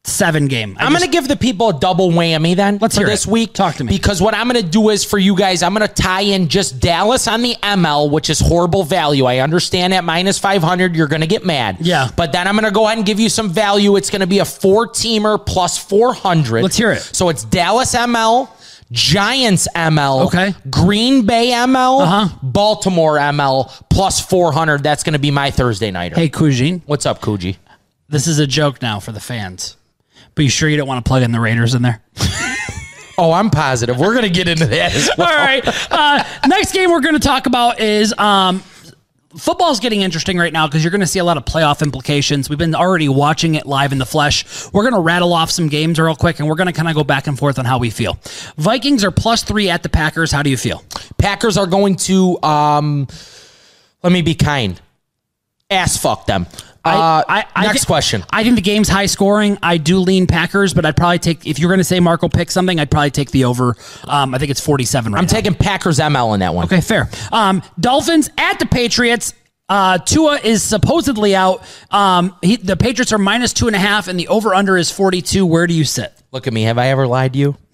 seven 0.06 0.46
game. 0.48 0.76
I 0.78 0.84
I'm 0.84 0.92
going 0.92 1.02
to 1.04 1.08
give 1.10 1.28
the 1.28 1.36
people 1.36 1.68
a 1.70 1.78
double 1.78 2.10
whammy 2.10 2.54
then 2.56 2.78
Let's 2.80 2.94
for 2.94 3.02
hear 3.02 3.08
this 3.08 3.26
it. 3.26 3.30
week. 3.30 3.52
Talk 3.52 3.76
to 3.76 3.84
me. 3.84 3.92
Because 3.92 4.22
what 4.22 4.34
I'm 4.34 4.48
going 4.48 4.62
to 4.62 4.68
do 4.68 4.90
is 4.90 5.04
for 5.04 5.18
you 5.18 5.36
guys, 5.36 5.62
I'm 5.62 5.74
going 5.74 5.86
to 5.86 5.92
tie 5.92 6.20
in 6.22 6.48
just 6.48 6.80
Dallas 6.80 7.26
on 7.28 7.42
the 7.42 7.54
ML, 7.62 8.10
which 8.10 8.30
is 8.30 8.40
horrible 8.40 8.84
value. 8.84 9.24
I 9.24 9.38
understand 9.38 9.92
at 9.94 10.04
minus 10.04 10.38
500, 10.38 10.94
you're 10.94 11.08
going 11.08 11.22
to 11.22 11.26
get 11.26 11.44
mad. 11.44 11.78
Yeah. 11.80 12.08
But 12.16 12.32
then 12.32 12.46
I'm 12.46 12.54
going 12.54 12.64
to 12.64 12.70
go 12.70 12.86
ahead 12.86 12.98
and 12.98 13.06
give 13.06 13.18
you 13.20 13.28
some 13.28 13.50
value. 13.50 13.96
It's 13.96 14.10
going 14.10 14.20
to 14.20 14.26
be 14.26 14.38
a 14.38 14.44
four 14.44 14.86
teamer 14.88 15.44
plus 15.44 15.76
400. 15.78 16.62
Let's 16.62 16.76
hear 16.76 16.92
it. 16.92 17.00
So 17.00 17.28
it's 17.28 17.44
Dallas 17.44 17.94
ML. 17.94 18.48
Giants 18.92 19.66
ML, 19.74 20.26
Okay. 20.26 20.54
Green 20.70 21.26
Bay 21.26 21.48
ML, 21.50 22.00
Uh-huh. 22.02 22.38
Baltimore 22.40 23.16
ML 23.18 23.68
plus 23.90 24.20
400. 24.20 24.84
That's 24.84 25.02
going 25.02 25.14
to 25.14 25.18
be 25.18 25.32
my 25.32 25.50
Thursday 25.50 25.90
nighter. 25.90 26.14
hey, 26.14 26.28
Kujin, 26.28 26.82
What's 26.86 27.04
up, 27.04 27.20
Coogee? 27.20 27.56
this 28.08 28.28
is 28.28 28.38
a 28.38 28.46
joke 28.46 28.80
now 28.80 29.00
for 29.00 29.10
the 29.10 29.18
fans. 29.18 29.76
But 30.36 30.44
you 30.44 30.50
sure 30.50 30.68
you 30.68 30.76
don't 30.76 30.86
want 30.86 31.04
to 31.04 31.08
plug 31.08 31.24
in 31.24 31.32
the 31.32 31.40
Raiders 31.40 31.74
in 31.74 31.82
there? 31.82 32.00
Oh, 33.18 33.32
I'm 33.32 33.48
positive. 33.48 33.98
We're 33.98 34.12
going 34.12 34.24
to 34.24 34.30
get 34.30 34.46
into 34.46 34.66
that 34.66 34.94
as 34.94 35.10
well. 35.16 35.28
All 35.28 35.34
right. 35.34 35.62
Uh, 35.90 36.22
next 36.48 36.72
game 36.72 36.90
we're 36.90 37.00
going 37.00 37.14
to 37.14 37.18
talk 37.18 37.46
about 37.46 37.80
is 37.80 38.12
um, 38.18 38.60
football's 39.38 39.80
getting 39.80 40.02
interesting 40.02 40.36
right 40.36 40.52
now 40.52 40.66
because 40.66 40.84
you're 40.84 40.90
going 40.90 41.00
to 41.00 41.06
see 41.06 41.18
a 41.18 41.24
lot 41.24 41.38
of 41.38 41.44
playoff 41.46 41.82
implications. 41.82 42.50
We've 42.50 42.58
been 42.58 42.74
already 42.74 43.08
watching 43.08 43.54
it 43.54 43.64
live 43.64 43.92
in 43.92 43.98
the 43.98 44.04
flesh. 44.04 44.70
We're 44.72 44.82
going 44.82 44.92
to 44.94 45.00
rattle 45.00 45.32
off 45.32 45.50
some 45.50 45.68
games 45.68 45.98
real 45.98 46.14
quick, 46.14 46.40
and 46.40 46.48
we're 46.48 46.56
going 46.56 46.66
to 46.66 46.74
kind 46.74 46.88
of 46.88 46.94
go 46.94 47.04
back 47.04 47.26
and 47.26 47.38
forth 47.38 47.58
on 47.58 47.64
how 47.64 47.78
we 47.78 47.88
feel. 47.88 48.18
Vikings 48.58 49.02
are 49.02 49.10
plus 49.10 49.42
three 49.42 49.70
at 49.70 49.82
the 49.82 49.88
Packers. 49.88 50.30
How 50.30 50.42
do 50.42 50.50
you 50.50 50.58
feel? 50.58 50.84
Packers 51.16 51.56
are 51.56 51.66
going 51.66 51.96
to 51.96 52.40
um 52.42 53.08
let 54.02 54.12
me 54.12 54.20
be 54.20 54.34
kind. 54.34 54.78
Ass 55.70 55.96
fuck 55.96 56.26
them. 56.26 56.46
Uh, 56.86 57.42
next 57.62 57.80
thi- 57.80 57.86
question. 57.86 58.24
I 58.30 58.42
think 58.44 58.56
the 58.56 58.62
game's 58.62 58.88
high 58.88 59.06
scoring. 59.06 59.58
I 59.62 59.78
do 59.78 59.98
lean 59.98 60.26
Packers, 60.26 60.74
but 60.74 60.84
I'd 60.86 60.96
probably 60.96 61.18
take 61.18 61.46
if 61.46 61.58
you're 61.58 61.68
going 61.70 61.78
to 61.78 61.84
say 61.84 62.00
Marco 62.00 62.28
pick 62.28 62.50
something, 62.50 62.78
I'd 62.78 62.90
probably 62.90 63.10
take 63.10 63.30
the 63.30 63.44
over. 63.44 63.76
Um, 64.04 64.34
I 64.34 64.38
think 64.38 64.50
it's 64.50 64.60
47 64.60 65.12
right 65.12 65.18
I'm 65.18 65.24
now. 65.24 65.30
taking 65.30 65.54
Packers 65.54 65.98
ML 65.98 66.26
on 66.28 66.40
that 66.40 66.54
one. 66.54 66.64
Okay, 66.66 66.80
fair. 66.80 67.08
Um, 67.32 67.62
Dolphins 67.80 68.30
at 68.38 68.58
the 68.58 68.66
Patriots. 68.66 69.34
Uh, 69.68 69.98
Tua 69.98 70.38
is 70.38 70.62
supposedly 70.62 71.34
out. 71.34 71.62
Um, 71.90 72.36
he, 72.40 72.54
the 72.56 72.76
Patriots 72.76 73.12
are 73.12 73.18
minus 73.18 73.52
two 73.52 73.66
and 73.66 73.74
a 73.74 73.80
half, 73.80 74.06
and 74.06 74.18
the 74.18 74.28
over 74.28 74.54
under 74.54 74.76
is 74.76 74.92
42. 74.92 75.44
Where 75.44 75.66
do 75.66 75.74
you 75.74 75.84
sit? 75.84 76.12
Look 76.30 76.46
at 76.46 76.52
me. 76.52 76.62
Have 76.62 76.78
I 76.78 76.88
ever 76.88 77.06
lied 77.06 77.32
to 77.32 77.38
you? 77.38 77.56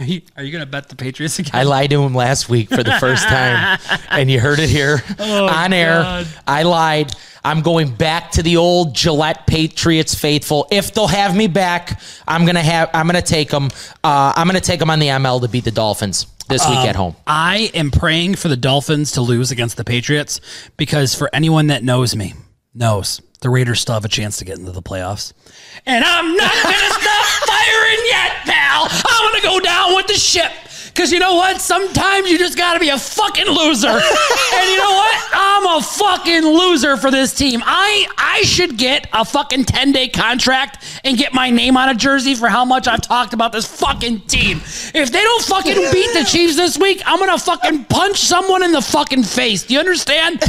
Are 0.00 0.06
you, 0.06 0.22
are 0.34 0.42
you 0.42 0.50
going 0.50 0.64
to 0.64 0.70
bet 0.70 0.88
the 0.88 0.96
Patriots 0.96 1.38
again? 1.38 1.50
I 1.54 1.64
lied 1.64 1.90
to 1.90 2.02
him 2.02 2.14
last 2.14 2.48
week 2.48 2.70
for 2.70 2.82
the 2.82 2.92
first 2.98 3.28
time, 3.28 3.78
and 4.10 4.30
you 4.30 4.40
heard 4.40 4.58
it 4.58 4.70
here 4.70 5.02
on 5.18 5.74
air. 5.74 6.00
God. 6.00 6.26
I 6.46 6.62
lied. 6.62 7.12
I'm 7.44 7.60
going 7.60 7.94
back 7.94 8.30
to 8.32 8.42
the 8.42 8.56
old 8.56 8.94
Gillette 8.94 9.46
Patriots 9.46 10.14
faithful. 10.14 10.66
If 10.70 10.94
they'll 10.94 11.06
have 11.06 11.36
me 11.36 11.48
back, 11.48 12.00
I'm 12.26 12.46
gonna 12.46 12.62
have. 12.62 12.88
I'm 12.94 13.06
gonna 13.06 13.20
take 13.20 13.50
them. 13.50 13.68
Uh, 14.02 14.32
I'm 14.34 14.46
gonna 14.46 14.60
take 14.60 14.80
them 14.80 14.88
on 14.88 15.00
the 15.00 15.08
ML 15.08 15.42
to 15.42 15.48
beat 15.48 15.64
the 15.64 15.70
Dolphins 15.70 16.26
this 16.48 16.66
week 16.66 16.78
at 16.78 16.96
home. 16.96 17.14
I 17.26 17.70
am 17.74 17.90
praying 17.90 18.36
for 18.36 18.48
the 18.48 18.56
Dolphins 18.56 19.12
to 19.12 19.20
lose 19.20 19.50
against 19.50 19.76
the 19.76 19.84
Patriots 19.84 20.40
because 20.76 21.14
for 21.14 21.28
anyone 21.34 21.68
that 21.68 21.84
knows 21.84 22.16
me, 22.16 22.34
knows 22.74 23.20
the 23.40 23.48
Raiders 23.50 23.80
still 23.80 23.94
have 23.94 24.04
a 24.04 24.08
chance 24.08 24.36
to 24.38 24.44
get 24.44 24.58
into 24.58 24.72
the 24.72 24.82
playoffs. 24.82 25.32
And 25.86 26.04
I'm 26.04 26.36
not 26.36 26.52
going 26.62 26.74
to 26.74 26.90
stop 27.00 27.26
firing 27.48 27.98
yet, 28.04 28.32
pal. 28.44 28.79
Ship. 30.30 30.52
Because 30.88 31.12
you 31.12 31.18
know 31.18 31.34
what? 31.34 31.60
Sometimes 31.60 32.30
you 32.30 32.38
just 32.38 32.56
got 32.56 32.74
to 32.74 32.80
be 32.80 32.88
a 32.88 32.98
fucking 32.98 33.46
loser. 33.46 33.88
and 33.88 34.68
you 34.68 34.76
know 34.76 34.90
what? 34.90 35.28
I'm 35.32 35.78
a 35.78 35.82
fucking 35.82 36.44
loser 36.44 36.96
for 36.96 37.10
this 37.10 37.34
team. 37.34 37.62
I 37.64 38.06
I 38.18 38.42
should 38.42 38.76
get 38.76 39.08
a 39.12 39.24
fucking 39.24 39.64
10 39.64 39.92
day 39.92 40.08
contract 40.08 40.84
and 41.04 41.16
get 41.16 41.32
my 41.32 41.50
name 41.50 41.76
on 41.76 41.88
a 41.88 41.94
jersey 41.94 42.34
for 42.34 42.48
how 42.48 42.64
much 42.64 42.88
I've 42.88 43.00
talked 43.00 43.34
about 43.34 43.52
this 43.52 43.66
fucking 43.66 44.22
team. 44.22 44.58
If 44.58 45.12
they 45.12 45.22
don't 45.22 45.44
fucking 45.44 45.74
beat 45.92 46.12
the 46.12 46.26
Chiefs 46.28 46.56
this 46.56 46.78
week, 46.78 47.02
I'm 47.06 47.18
going 47.18 47.30
to 47.30 47.42
fucking 47.42 47.84
punch 47.84 48.18
someone 48.18 48.62
in 48.62 48.72
the 48.72 48.82
fucking 48.82 49.22
face. 49.22 49.64
Do 49.64 49.74
you 49.74 49.80
understand? 49.80 50.40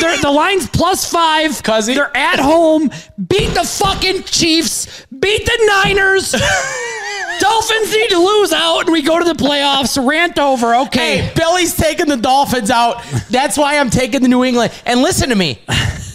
They're, 0.00 0.20
the 0.20 0.30
line's 0.30 0.68
plus 0.68 1.10
five. 1.10 1.50
Cuzzy. 1.62 1.94
They're 1.94 2.16
at 2.16 2.38
home. 2.38 2.90
Beat 3.28 3.54
the 3.54 3.64
fucking 3.64 4.24
Chiefs. 4.24 5.06
Beat 5.10 5.46
the 5.46 5.82
Niners. 5.84 6.34
Dolphins 7.40 7.92
need 7.92 8.10
to 8.10 8.18
lose 8.18 8.52
out 8.52 8.80
and 8.80 8.92
we 8.92 9.02
go 9.02 9.18
to 9.18 9.24
the 9.24 9.34
playoffs. 9.34 9.96
Rant 10.04 10.38
over. 10.38 10.74
Okay. 10.74 11.18
Hey, 11.18 11.32
Billy's 11.34 11.74
taking 11.76 12.06
the 12.06 12.16
Dolphins 12.16 12.70
out. 12.70 13.02
That's 13.30 13.56
why 13.56 13.78
I'm 13.78 13.90
taking 13.90 14.22
the 14.22 14.28
New 14.28 14.44
England. 14.44 14.72
And 14.84 15.00
listen 15.02 15.28
to 15.30 15.34
me. 15.34 15.60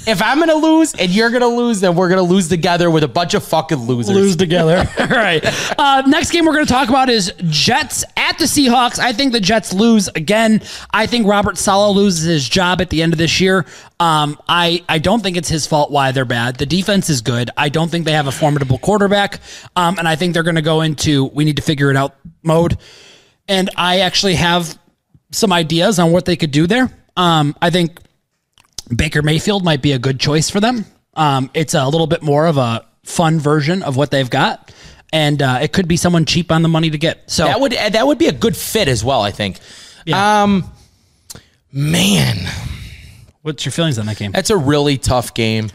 If 0.08 0.20
I'm 0.20 0.38
going 0.38 0.50
to 0.50 0.56
lose 0.56 0.96
and 0.96 1.12
you're 1.12 1.30
going 1.30 1.42
to 1.42 1.48
lose, 1.48 1.80
then 1.80 1.96
we're 1.96 2.10
going 2.10 2.26
to 2.26 2.34
lose 2.34 2.48
together 2.48 2.90
with 2.90 3.04
a 3.04 3.08
bunch 3.08 3.36
of 3.36 3.44
fucking 3.44 3.78
losers. 3.78 4.16
lose 4.16 4.36
together. 4.36 4.78
All 5.00 5.08
right. 5.08 5.44
Uh, 5.78 6.02
next 6.08 6.32
game 6.32 6.46
we're 6.46 6.54
going 6.54 6.66
to 6.66 6.72
talk 6.74 6.90
about 6.90 7.10
is 7.10 7.32
Jets 7.46 8.04
at 8.18 8.40
the 8.40 8.46
Seahawks. 8.46 8.98
I 8.98 9.14
think 9.14 9.32
the 9.32 9.40
Jets 9.40 9.74
lose 9.74 10.08
again. 10.10 10.62
I 10.92 11.06
think 11.06 11.28
Robert 11.28 11.58
Saleh 11.58 11.96
loses 11.96 12.26
his 12.26 12.50
job 12.50 12.82
at 12.82 12.90
the 12.90 13.04
end 13.04 13.14
of 13.14 13.20
this 13.20 13.40
year. 13.40 13.66
Um, 14.00 14.40
I 14.48 14.84
I 14.90 14.98
don't 14.98 15.22
think 15.22 15.38
it's 15.38 15.50
his 15.50 15.68
fault 15.68 15.92
why 15.92 16.12
they're 16.12 16.26
bad. 16.26 16.56
The 16.56 16.66
defense 16.66 17.10
is 17.10 17.22
good. 17.22 17.52
I 17.56 17.70
don't 17.70 17.90
think 17.90 18.06
they 18.06 18.14
have 18.14 18.26
a 18.28 18.32
formidable 18.32 18.80
quarterback. 18.80 19.40
Um, 19.76 20.00
and 20.00 20.08
I 20.08 20.16
think 20.16 20.34
they're 20.34 20.42
going 20.42 20.56
to 20.56 20.64
go 20.64 20.82
into 20.82 21.26
we 21.26 21.46
need 21.46 21.58
to 21.58 21.62
figure 21.62 21.92
it 21.92 21.96
out 21.96 22.16
mode. 22.42 22.78
And 23.48 23.70
I 23.76 24.00
actually 24.00 24.36
have 24.36 24.80
some 25.32 25.54
ideas 25.54 26.00
on 26.00 26.12
what 26.12 26.26
they 26.26 26.36
could 26.36 26.52
do 26.52 26.66
there. 26.66 26.90
Um, 27.16 27.56
I 27.62 27.70
think 27.70 28.00
Baker 28.96 29.22
Mayfield 29.22 29.64
might 29.64 29.82
be 29.82 29.92
a 29.94 30.00
good 30.00 30.20
choice 30.20 30.50
for 30.50 30.60
them. 30.60 30.86
Um, 31.14 31.50
it's 31.54 31.74
a 31.74 31.86
little 31.86 32.08
bit 32.08 32.22
more 32.22 32.46
of 32.48 32.58
a 32.58 32.86
fun 33.04 33.40
version 33.40 33.84
of 33.84 33.96
what 33.98 34.12
they've 34.12 34.30
got, 34.30 34.72
and 35.12 35.42
uh, 35.42 35.60
it 35.62 35.74
could 35.74 35.88
be 35.88 35.98
someone 35.98 36.26
cheap 36.26 36.52
on 36.52 36.62
the 36.62 36.70
money 36.70 36.90
to 36.90 36.98
get. 36.98 37.30
So 37.30 37.46
That 37.46 37.60
would 37.60 37.72
that 37.74 38.06
would 38.08 38.18
be 38.18 38.28
a 38.28 38.32
good 38.34 38.56
fit 38.56 38.88
as 38.88 39.04
well, 39.04 39.22
I 39.22 39.32
think. 39.32 39.60
Yeah. 40.06 40.44
Um 40.44 40.72
man, 41.72 42.38
what's 43.42 43.66
your 43.66 43.72
feelings 43.72 43.98
on 44.00 44.06
that 44.08 44.18
game? 44.18 44.32
that's 44.32 44.50
a 44.50 44.58
really 44.58 44.98
tough 44.98 45.34
game. 45.34 45.70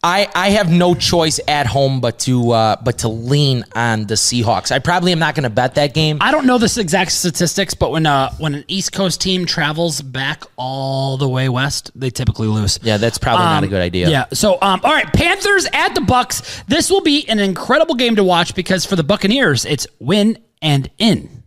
I, 0.00 0.28
I 0.32 0.50
have 0.50 0.70
no 0.70 0.94
choice 0.94 1.40
at 1.48 1.66
home 1.66 2.00
but 2.00 2.20
to 2.20 2.52
uh, 2.52 2.76
but 2.84 2.98
to 2.98 3.08
lean 3.08 3.64
on 3.74 4.06
the 4.06 4.14
Seahawks. 4.14 4.70
I 4.70 4.78
probably 4.78 5.10
am 5.10 5.18
not 5.18 5.34
going 5.34 5.42
to 5.42 5.50
bet 5.50 5.74
that 5.74 5.92
game. 5.92 6.18
I 6.20 6.30
don't 6.30 6.46
know 6.46 6.56
the 6.56 6.72
exact 6.80 7.10
statistics, 7.10 7.74
but 7.74 7.90
when 7.90 8.06
uh, 8.06 8.32
when 8.38 8.54
an 8.54 8.64
East 8.68 8.92
Coast 8.92 9.20
team 9.20 9.44
travels 9.44 10.00
back 10.00 10.44
all 10.56 11.16
the 11.16 11.28
way 11.28 11.48
west, 11.48 11.90
they 11.96 12.10
typically 12.10 12.46
lose. 12.46 12.78
Yeah, 12.80 12.96
that's 12.96 13.18
probably 13.18 13.44
not 13.46 13.64
a 13.64 13.66
Um, 13.66 13.70
good 13.70 13.82
idea. 13.82 14.08
Yeah. 14.08 14.26
So, 14.32 14.54
um, 14.62 14.80
all 14.84 14.92
right, 14.92 15.12
Panthers 15.12 15.66
at 15.72 15.96
the 15.96 16.00
Bucks. 16.02 16.62
This 16.68 16.90
will 16.90 17.02
be 17.02 17.28
an 17.28 17.40
incredible 17.40 17.96
game 17.96 18.14
to 18.16 18.24
watch 18.24 18.54
because 18.54 18.84
for 18.84 18.94
the 18.94 19.04
Buccaneers, 19.04 19.64
it's 19.64 19.88
win 19.98 20.38
and 20.62 20.88
in, 20.98 21.42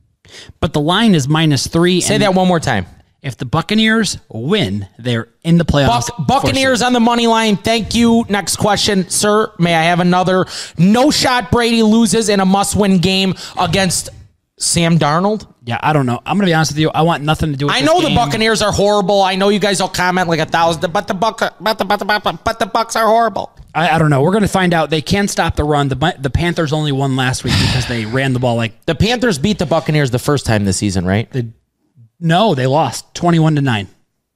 but 0.60 0.74
the 0.74 0.82
line 0.82 1.16
is 1.16 1.26
minus 1.30 1.68
three. 1.68 2.02
Say 2.02 2.18
that 2.18 2.34
one 2.34 2.50
more 2.50 2.60
time. 2.60 2.86
If 3.22 3.38
the 3.38 3.46
Buccaneers 3.46 4.18
win, 4.30 4.88
they're 4.98 5.28
in 5.44 5.60
the 5.60 5.66
playoffs. 5.66 6.10
Buck, 6.18 6.28
Buccaneers 6.28 6.82
on 6.82 6.94
the 6.94 7.00
money 7.00 7.28
line. 7.28 7.56
Thank 7.56 7.94
you. 7.94 8.26
Next 8.30 8.56
question, 8.56 9.10
sir. 9.10 9.52
May 9.60 9.76
I 9.76 9.84
have 9.84 10.00
another? 10.00 10.48
No 10.78 11.12
shot. 11.12 11.52
Brady 11.52 11.84
loses 11.84 12.30
in 12.30 12.40
a 12.40 12.46
must-win 12.46 12.98
game 12.98 13.36
against 13.60 14.10
Sam 14.58 14.98
Darnold. 14.98 15.48
Yeah, 15.64 15.80
I 15.84 15.94
don't 15.94 16.08
know. 16.08 16.20
I'm 16.26 16.38
gonna 16.38 16.48
be 16.48 16.54
honest 16.56 16.72
with 16.72 16.80
you. 16.80 16.90
I 16.90 17.04
want 17.04 17.24
nothing 17.24 17.52
to 17.52 17.58
do 17.58 17.68
with. 17.68 17.76
I 17.76 17.82
know 17.82 18.02
the 18.02 18.08
game. 18.08 18.16
Buccaneers 18.16 18.64
are 18.64 18.72
horrible. 18.72 19.22
I 19.22 19.36
know 19.36 19.50
you 19.50 19.60
guys 19.60 19.80
all 19.80 19.88
comment 19.90 20.28
like 20.28 20.40
a 20.40 20.46
thousand, 20.48 20.92
but 20.92 21.08
the 21.08 21.14
Buck, 21.14 21.40
but 21.60 21.78
the 21.78 21.86
but 21.86 21.98
the 21.98 22.06
but 22.06 22.24
the, 22.24 22.34
but 22.44 22.58
the 22.58 22.66
Bucks 22.66 22.96
are 22.96 23.06
horrible. 23.06 23.52
I, 23.76 23.90
I 23.90 23.98
don't 24.00 24.10
know. 24.10 24.24
We're 24.24 24.34
gonna 24.34 24.48
find 24.48 24.74
out. 24.74 24.90
They 24.90 25.04
can 25.04 25.28
stop 25.28 25.56
the 25.56 25.64
run. 25.64 25.88
The 25.90 26.16
the 26.20 26.32
Panthers 26.32 26.74
only 26.74 26.92
won 26.92 27.16
last 27.16 27.44
week 27.44 27.54
because 27.60 27.88
they 27.88 28.06
ran 28.18 28.34
the 28.34 28.40
ball 28.40 28.56
like 28.56 28.84
The 28.88 28.96
Panthers 28.96 29.38
beat 29.38 29.60
the 29.60 29.68
Buccaneers 29.68 30.10
the 30.10 30.20
first 30.20 30.48
time 30.48 30.66
this 30.66 30.78
season, 30.78 31.06
right? 31.06 31.32
No, 32.22 32.56
they 32.56 32.68
lost 32.68 33.14
21 33.16 33.56
to 33.56 33.62
nine. 33.62 33.88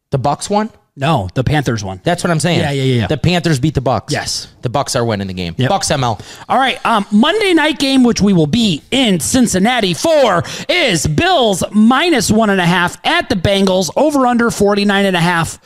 The 0.09 0.17
Bucks 0.17 0.49
won. 0.49 0.69
No, 0.97 1.27
the 1.33 1.43
Panthers 1.43 1.83
won. 1.83 1.99
That's 2.05 2.23
what 2.23 2.31
I'm 2.31 2.39
saying. 2.39 2.59
Yeah, 2.59 2.71
yeah, 2.71 2.83
yeah, 2.83 3.01
yeah. 3.01 3.07
The 3.07 3.17
Panthers 3.17 3.59
beat 3.59 3.73
the 3.73 3.81
Bucks. 3.81 4.13
Yes. 4.13 4.47
the 4.61 4.69
Bucks 4.69 4.95
are 4.95 5.03
winning 5.03 5.27
the 5.27 5.33
game. 5.33 5.53
Yep. 5.57 5.69
Bucks 5.69 5.89
ML. 5.89 6.21
All 6.47 6.57
right. 6.57 6.83
Um, 6.85 7.05
Monday 7.11 7.53
night 7.53 7.79
game, 7.79 8.03
which 8.05 8.21
we 8.21 8.31
will 8.31 8.47
be 8.47 8.81
in 8.91 9.19
Cincinnati 9.19 9.93
for, 9.93 10.43
is 10.69 11.05
Bills 11.05 11.65
minus 11.73 12.31
one 12.31 12.49
and 12.49 12.61
a 12.61 12.65
half 12.65 12.97
at 13.05 13.27
the 13.27 13.35
Bengals, 13.35 13.91
over 13.97 14.25
under 14.25 14.49
49 14.49 15.05
and 15.05 15.17
a 15.17 15.19
half. 15.19 15.59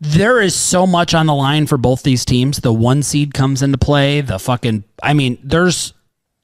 There 0.00 0.40
is 0.40 0.54
so 0.56 0.86
much 0.86 1.12
on 1.14 1.26
the 1.26 1.34
line 1.34 1.66
for 1.66 1.76
both 1.76 2.02
these 2.02 2.24
teams. 2.24 2.60
The 2.60 2.72
one 2.72 3.02
seed 3.02 3.34
comes 3.34 3.62
into 3.62 3.76
play. 3.76 4.22
The 4.22 4.38
fucking, 4.38 4.84
I 5.02 5.12
mean, 5.12 5.38
there's, 5.44 5.92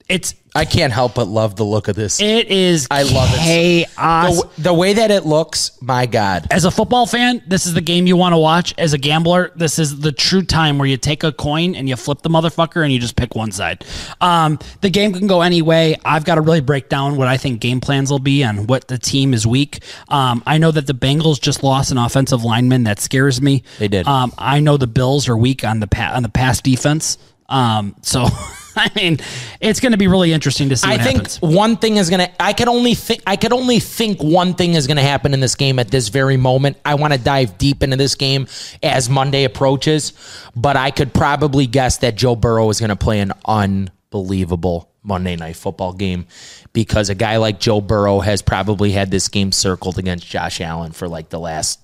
it's, 0.09 0.33
I 0.55 0.65
can't 0.65 0.91
help 0.91 1.13
but 1.13 1.27
love 1.27 1.55
the 1.55 1.63
look 1.63 1.87
of 1.87 1.95
this. 1.95 2.19
it 2.19 2.47
is 2.47 2.87
I 2.89 3.03
love 3.03 3.29
it. 3.31 3.37
chaos. 3.37 4.41
the, 4.55 4.63
the 4.63 4.73
way 4.73 4.93
that 4.93 5.11
it 5.11 5.23
looks, 5.23 5.79
my 5.81 6.07
God. 6.07 6.47
As 6.49 6.65
a 6.65 6.71
football 6.71 7.05
fan, 7.05 7.43
this 7.47 7.67
is 7.67 7.75
the 7.75 7.81
game 7.81 8.07
you 8.07 8.17
want 8.17 8.33
to 8.33 8.37
watch. 8.39 8.73
As 8.79 8.93
a 8.93 8.97
gambler, 8.97 9.51
this 9.55 9.77
is 9.77 9.99
the 9.99 10.11
true 10.11 10.41
time 10.41 10.79
where 10.79 10.87
you 10.87 10.97
take 10.97 11.23
a 11.23 11.31
coin 11.31 11.75
and 11.75 11.87
you 11.87 11.95
flip 11.95 12.23
the 12.23 12.29
motherfucker 12.29 12.83
and 12.83 12.91
you 12.91 12.99
just 12.99 13.15
pick 13.15 13.35
one 13.35 13.51
side. 13.51 13.85
Um, 14.19 14.57
the 14.81 14.89
game 14.89 15.13
can 15.13 15.27
go 15.27 15.41
any 15.41 15.61
way. 15.61 15.95
I've 16.03 16.25
got 16.25 16.35
to 16.35 16.41
really 16.41 16.61
break 16.61 16.89
down 16.89 17.15
what 17.15 17.27
I 17.27 17.37
think 17.37 17.61
game 17.61 17.79
plans 17.79 18.09
will 18.09 18.17
be 18.17 18.41
and 18.43 18.67
what 18.67 18.87
the 18.87 18.97
team 18.97 19.35
is 19.35 19.45
weak. 19.45 19.83
Um, 20.07 20.41
I 20.47 20.57
know 20.57 20.71
that 20.71 20.87
the 20.87 20.93
Bengals 20.93 21.39
just 21.39 21.61
lost 21.61 21.91
an 21.91 21.99
offensive 21.99 22.43
lineman 22.43 22.85
that 22.85 22.99
scares 22.99 23.39
me. 23.39 23.61
They 23.77 23.87
did. 23.87 24.07
Um, 24.07 24.33
I 24.39 24.59
know 24.59 24.77
the 24.77 24.87
Bills 24.87 25.29
are 25.29 25.37
weak 25.37 25.63
on 25.63 25.79
the 25.79 25.87
pa- 25.87 26.13
on 26.15 26.23
the 26.23 26.29
pass 26.29 26.59
defense. 26.59 27.19
Um, 27.49 27.95
so 28.01 28.27
I 28.75 28.89
mean, 28.95 29.17
it's 29.59 29.79
going 29.79 29.91
to 29.91 29.97
be 29.97 30.07
really 30.07 30.31
interesting 30.31 30.69
to 30.69 30.77
see. 30.77 30.87
I 30.87 30.97
think 30.97 31.17
happens. 31.17 31.41
one 31.41 31.75
thing 31.75 31.97
is 31.97 32.09
gonna. 32.09 32.29
I 32.39 32.53
could 32.53 32.67
only 32.69 32.93
think. 32.93 33.21
I 33.27 33.35
could 33.35 33.51
only 33.51 33.79
think 33.79 34.21
one 34.21 34.53
thing 34.53 34.75
is 34.75 34.87
gonna 34.87 35.01
happen 35.01 35.33
in 35.33 35.39
this 35.39 35.55
game 35.55 35.79
at 35.79 35.91
this 35.91 36.07
very 36.07 36.37
moment. 36.37 36.77
I 36.85 36.95
want 36.95 37.13
to 37.13 37.19
dive 37.19 37.57
deep 37.57 37.83
into 37.83 37.97
this 37.97 38.15
game 38.15 38.47
as 38.81 39.09
Monday 39.09 39.43
approaches, 39.43 40.13
but 40.55 40.77
I 40.77 40.91
could 40.91 41.13
probably 41.13 41.67
guess 41.67 41.97
that 41.97 42.15
Joe 42.15 42.35
Burrow 42.35 42.69
is 42.69 42.79
gonna 42.79 42.95
play 42.95 43.19
an 43.19 43.33
unbelievable 43.45 44.89
Monday 45.03 45.35
Night 45.35 45.55
Football 45.55 45.93
game 45.93 46.27
because 46.71 47.09
a 47.09 47.15
guy 47.15 47.37
like 47.37 47.59
Joe 47.59 47.81
Burrow 47.81 48.19
has 48.19 48.41
probably 48.41 48.91
had 48.91 49.11
this 49.11 49.27
game 49.27 49.51
circled 49.51 49.97
against 49.97 50.27
Josh 50.27 50.61
Allen 50.61 50.91
for 50.91 51.07
like 51.07 51.29
the 51.29 51.39
last 51.39 51.83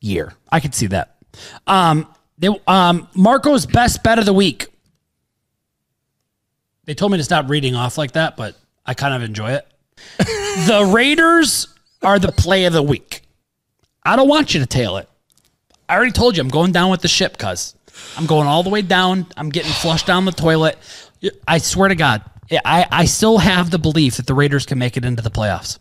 year. 0.00 0.34
I 0.50 0.60
could 0.60 0.74
see 0.74 0.88
that. 0.88 1.16
Um, 1.66 2.06
they, 2.38 2.48
um, 2.66 3.08
Marco's 3.14 3.64
best 3.66 4.02
bet 4.02 4.18
of 4.18 4.26
the 4.26 4.32
week. 4.32 4.66
They 6.86 6.94
told 6.94 7.12
me 7.12 7.18
to 7.18 7.24
stop 7.24 7.48
reading 7.50 7.74
off 7.74 7.98
like 7.98 8.12
that, 8.12 8.36
but 8.36 8.56
I 8.84 8.94
kind 8.94 9.14
of 9.14 9.22
enjoy 9.22 9.52
it. 9.52 9.66
the 10.18 10.90
Raiders 10.92 11.68
are 12.02 12.18
the 12.18 12.32
play 12.32 12.64
of 12.64 12.72
the 12.72 12.82
week. 12.82 13.22
I 14.04 14.16
don't 14.16 14.28
want 14.28 14.54
you 14.54 14.60
to 14.60 14.66
tail 14.66 14.96
it. 14.96 15.08
I 15.88 15.96
already 15.96 16.12
told 16.12 16.36
you 16.36 16.42
I'm 16.42 16.48
going 16.48 16.72
down 16.72 16.90
with 16.90 17.02
the 17.02 17.08
ship, 17.08 17.38
cuz 17.38 17.74
I'm 18.16 18.26
going 18.26 18.46
all 18.46 18.62
the 18.62 18.70
way 18.70 18.82
down. 18.82 19.26
I'm 19.36 19.50
getting 19.50 19.72
flushed 19.72 20.06
down 20.06 20.24
the 20.24 20.32
toilet. 20.32 20.78
I 21.46 21.58
swear 21.58 21.88
to 21.88 21.94
God, 21.94 22.22
I, 22.64 22.86
I 22.90 23.04
still 23.06 23.38
have 23.38 23.70
the 23.70 23.78
belief 23.78 24.16
that 24.16 24.26
the 24.26 24.34
Raiders 24.34 24.66
can 24.66 24.78
make 24.78 24.96
it 24.96 25.04
into 25.04 25.22
the 25.22 25.30
playoffs. 25.30 25.78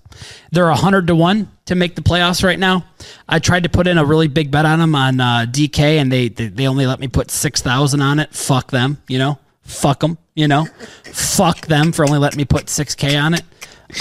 They're 0.52 0.68
100 0.68 1.08
to 1.08 1.16
1 1.16 1.52
to 1.66 1.76
make 1.76 1.96
the 1.96 2.02
playoffs 2.02 2.44
right 2.44 2.58
now. 2.58 2.86
I 3.30 3.40
tried 3.40 3.64
to 3.64 3.70
put 3.70 3.86
in 3.88 3.98
a 3.98 4.06
really 4.06 4.28
big 4.28 4.50
bet 4.50 4.66
on 4.66 4.80
them 4.80 4.96
on 4.96 5.20
uh, 5.20 5.46
DK, 5.48 5.80
and 5.80 6.12
they, 6.12 6.30
they, 6.30 6.48
they 6.48 6.68
only 6.68 6.88
let 6.88 7.00
me 7.00 7.08
put 7.08 7.30
6,000 7.30 8.02
on 8.02 8.20
it. 8.20 8.34
Fuck 8.34 8.72
them, 8.72 9.02
you 9.08 9.20
know? 9.20 9.38
Fuck 9.66 10.00
them, 10.00 10.18
you 10.36 10.48
know? 10.48 10.66
Fuck 11.12 11.68
them 11.68 11.92
for 11.92 12.06
only 12.06 12.20
letting 12.20 12.38
me 12.38 12.46
put 12.46 12.68
6K 12.68 13.22
on 13.22 13.34
it. 13.34 13.44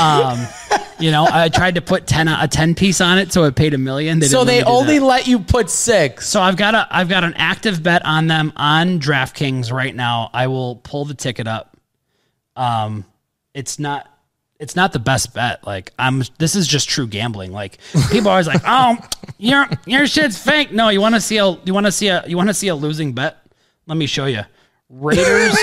Um, 0.00 0.46
you 0.98 1.10
know, 1.10 1.26
I 1.30 1.48
tried 1.48 1.74
to 1.74 1.82
put 1.82 2.06
10 2.06 2.28
a 2.28 2.48
10 2.48 2.74
piece 2.74 3.00
on 3.00 3.18
it, 3.18 3.32
so 3.32 3.44
it 3.44 3.54
paid 3.54 3.74
a 3.74 3.78
million. 3.78 4.20
So 4.22 4.44
didn't 4.44 4.46
let 4.46 4.46
they 4.46 4.62
only 4.64 4.98
that. 4.98 5.04
let 5.04 5.26
you 5.26 5.40
put 5.40 5.70
six. 5.70 6.28
So 6.28 6.40
I've 6.40 6.56
got 6.56 6.74
a 6.74 6.86
I've 6.90 7.08
got 7.08 7.24
an 7.24 7.34
active 7.34 7.82
bet 7.82 8.04
on 8.04 8.26
them 8.26 8.52
on 8.56 9.00
DraftKings 9.00 9.72
right 9.72 9.94
now. 9.94 10.30
I 10.32 10.46
will 10.46 10.76
pull 10.76 11.04
the 11.04 11.14
ticket 11.14 11.46
up. 11.46 11.76
Um, 12.56 13.04
it's 13.52 13.78
not 13.78 14.08
it's 14.60 14.76
not 14.76 14.92
the 14.92 14.98
best 14.98 15.34
bet. 15.34 15.66
Like 15.66 15.92
I'm 15.98 16.22
this 16.38 16.56
is 16.56 16.66
just 16.66 16.88
true 16.88 17.06
gambling. 17.06 17.52
Like 17.52 17.78
people 18.10 18.28
are 18.28 18.32
always 18.32 18.46
like, 18.46 18.62
oh, 18.66 18.96
your 19.38 19.68
your 19.86 20.06
shit's 20.06 20.38
fake. 20.42 20.72
No, 20.72 20.88
you 20.88 21.00
want 21.00 21.14
to 21.14 21.20
see 21.20 21.38
a 21.38 21.58
you 21.64 21.74
want 21.74 21.86
to 21.86 21.92
see 21.92 22.08
a 22.08 22.24
you 22.26 22.36
want 22.36 22.48
to 22.48 22.54
see 22.54 22.68
a 22.68 22.74
losing 22.74 23.12
bet. 23.12 23.38
Let 23.86 23.98
me 23.98 24.06
show 24.06 24.26
you. 24.26 24.42
Raiders 25.00 25.56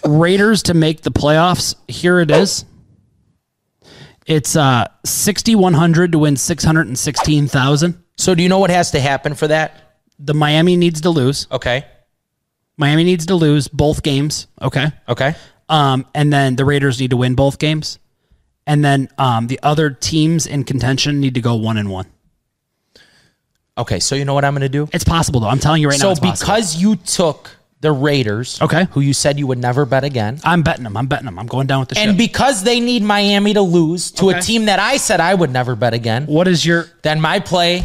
Raiders 0.04 0.62
to 0.64 0.74
make 0.74 1.00
the 1.02 1.10
playoffs. 1.10 1.74
Here 1.88 2.20
it 2.20 2.30
is. 2.30 2.64
It's 4.26 4.56
uh 4.56 4.86
6100 5.04 6.12
to 6.12 6.18
win 6.18 6.36
616,000. 6.36 8.04
So 8.16 8.34
do 8.34 8.42
you 8.42 8.48
know 8.48 8.58
what 8.58 8.70
has 8.70 8.90
to 8.92 9.00
happen 9.00 9.34
for 9.34 9.48
that? 9.48 10.00
The 10.18 10.34
Miami 10.34 10.76
needs 10.76 11.00
to 11.02 11.10
lose. 11.10 11.46
Okay. 11.50 11.84
Miami 12.76 13.04
needs 13.04 13.26
to 13.26 13.34
lose 13.34 13.68
both 13.68 14.02
games. 14.02 14.46
Okay. 14.60 14.86
Okay. 15.08 15.34
Um, 15.68 16.06
and 16.14 16.32
then 16.32 16.56
the 16.56 16.64
Raiders 16.64 17.00
need 17.00 17.10
to 17.10 17.16
win 17.16 17.34
both 17.34 17.58
games. 17.58 17.98
And 18.66 18.84
then 18.84 19.08
um, 19.18 19.46
the 19.46 19.58
other 19.62 19.90
teams 19.90 20.46
in 20.46 20.64
contention 20.64 21.20
need 21.20 21.34
to 21.34 21.40
go 21.40 21.54
one 21.54 21.76
and 21.76 21.90
one. 21.90 22.06
Okay. 23.76 24.00
So 24.00 24.14
you 24.14 24.24
know 24.24 24.34
what 24.34 24.44
I'm 24.44 24.52
going 24.52 24.60
to 24.62 24.68
do? 24.68 24.88
It's 24.92 25.04
possible 25.04 25.40
though. 25.40 25.48
I'm 25.48 25.58
telling 25.60 25.80
you 25.82 25.88
right 25.88 25.98
now. 25.98 26.06
so 26.06 26.10
It's 26.10 26.20
possible. 26.20 26.46
because 26.54 26.76
you 26.76 26.96
took 26.96 27.50
the 27.80 27.92
Raiders, 27.92 28.60
Okay. 28.60 28.86
who 28.90 29.00
you 29.00 29.12
said 29.12 29.38
you 29.38 29.46
would 29.46 29.58
never 29.58 29.84
bet 29.86 30.02
again, 30.04 30.40
I'm 30.42 30.62
betting 30.62 30.82
them. 30.84 30.96
I'm 30.96 31.06
betting 31.06 31.26
them. 31.26 31.38
I'm 31.38 31.46
going 31.46 31.66
down 31.68 31.80
with 31.80 31.90
the 31.90 31.94
ship. 31.94 32.08
and 32.08 32.18
because 32.18 32.64
they 32.64 32.80
need 32.80 33.02
Miami 33.02 33.54
to 33.54 33.62
lose 33.62 34.10
to 34.12 34.26
Okay. 34.30 34.38
a 34.38 34.42
team 34.42 34.64
that 34.64 34.80
I 34.80 34.96
said 34.96 35.20
I 35.20 35.34
would 35.34 35.50
never 35.52 35.76
bet 35.76 35.94
again, 35.94 36.26
what 36.26 36.48
is 36.48 36.66
your 36.66 36.86
then 37.02 37.20
my 37.20 37.38
play 37.38 37.84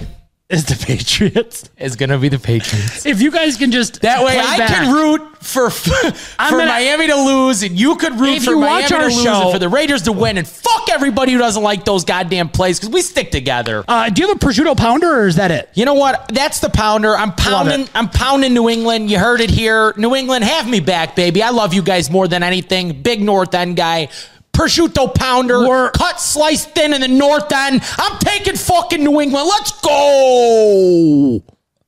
is 0.54 0.66
the 0.66 0.76
Patriots? 0.86 1.70
is 1.78 1.96
going 1.96 2.10
to 2.10 2.18
be 2.18 2.30
the 2.30 2.40
Patriots. 2.40 3.06
If 3.06 3.22
you 3.22 3.32
guys 3.32 3.58
can 3.58 3.72
just 3.72 4.02
That 4.02 4.24
way 4.24 4.40
I 4.40 4.58
back- 4.58 4.70
can 4.70 4.94
root 4.94 5.22
for 5.44 5.70
for 5.70 5.92
gonna- 6.38 6.66
Miami 6.66 7.08
to 7.08 7.16
lose, 7.16 7.64
and 7.64 7.78
you 7.78 7.96
could 7.98 8.18
root 8.20 8.42
for 8.44 8.56
Miami 8.56 8.88
to 8.88 8.98
lose 9.00 9.22
show- 9.24 9.42
and 9.44 9.52
for 9.52 9.60
the 9.60 9.68
Raiders 9.70 10.04
to 10.04 10.12
win, 10.14 10.38
and 10.38 10.48
fuck 10.48 10.88
everybody 10.90 11.34
who 11.34 11.38
doesn't 11.40 11.64
like 11.64 11.84
those 11.86 12.06
goddamn 12.06 12.50
plays 12.50 12.80
because 12.80 12.94
we 12.94 13.02
stick 13.02 13.32
together. 13.32 13.84
Uh, 13.88 14.10
do 14.10 14.22
you 14.22 14.28
have 14.30 14.38
a 14.38 14.40
prosciutto 14.40 14.78
pounder 14.78 15.12
or 15.22 15.28
is 15.28 15.36
that 15.36 15.52
it? 15.52 15.70
You 15.74 15.84
know 15.86 15.96
what? 15.96 16.30
That's 16.34 16.60
the 16.60 16.70
pounder. 16.70 17.16
I'm 17.16 17.34
pounding. 17.34 17.90
I'm 17.94 18.10
pounding 18.10 18.54
New 18.54 18.70
England. 18.70 19.12
You 19.12 19.20
heard 19.20 19.42
it 19.42 19.50
here. 19.50 19.94
New 19.98 20.16
England, 20.16 20.44
have 20.46 20.70
me 20.70 20.80
back, 20.80 21.16
baby. 21.16 21.42
I 21.44 21.50
love 21.50 21.74
you 21.74 21.82
guys 21.82 22.10
more 22.10 22.28
than 22.28 22.44
anything. 22.44 23.02
Big 23.02 23.22
North 23.22 23.54
End 23.54 23.76
guy. 23.76 24.10
Prosciutto 24.54 25.14
pounder, 25.14 25.68
We're- 25.68 25.92
cut 25.94 26.22
sliced 26.22 26.72
thin 26.72 26.94
in 26.94 27.02
the 27.02 27.08
North 27.08 27.52
End. 27.52 27.82
I'm 27.98 28.20
taking 28.20 28.56
fucking 28.56 29.04
New 29.04 29.20
England. 29.20 29.48
Let's 29.48 29.72
go. 29.82 31.44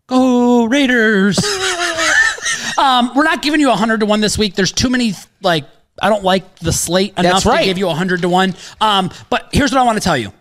Go 0.08 0.66
Raiders. 0.66 1.38
um, 2.78 3.12
we're 3.16 3.24
not 3.24 3.42
giving 3.42 3.60
you 3.60 3.72
a 3.72 3.76
hundred 3.76 4.02
to 4.02 4.06
one 4.06 4.22
this 4.22 4.38
week. 4.38 4.56
There's 4.56 4.72
too 4.72 4.90
many 4.90 5.14
like 5.42 5.66
I 6.02 6.10
don't 6.10 6.24
like 6.24 6.60
the 6.60 6.74
slate 6.74 7.18
enough 7.18 7.44
That's 7.44 7.60
to 7.60 7.66
give 7.66 7.78
you 7.78 7.90
a 7.90 7.94
hundred 7.94 8.22
to 8.22 8.30
one. 8.30 8.56
Um, 8.82 9.12
but 9.30 9.50
here's 9.52 9.72
what 9.72 9.80
I 9.80 9.84
want 9.84 9.98
to 9.98 10.04
tell 10.04 10.18
you. 10.18 10.34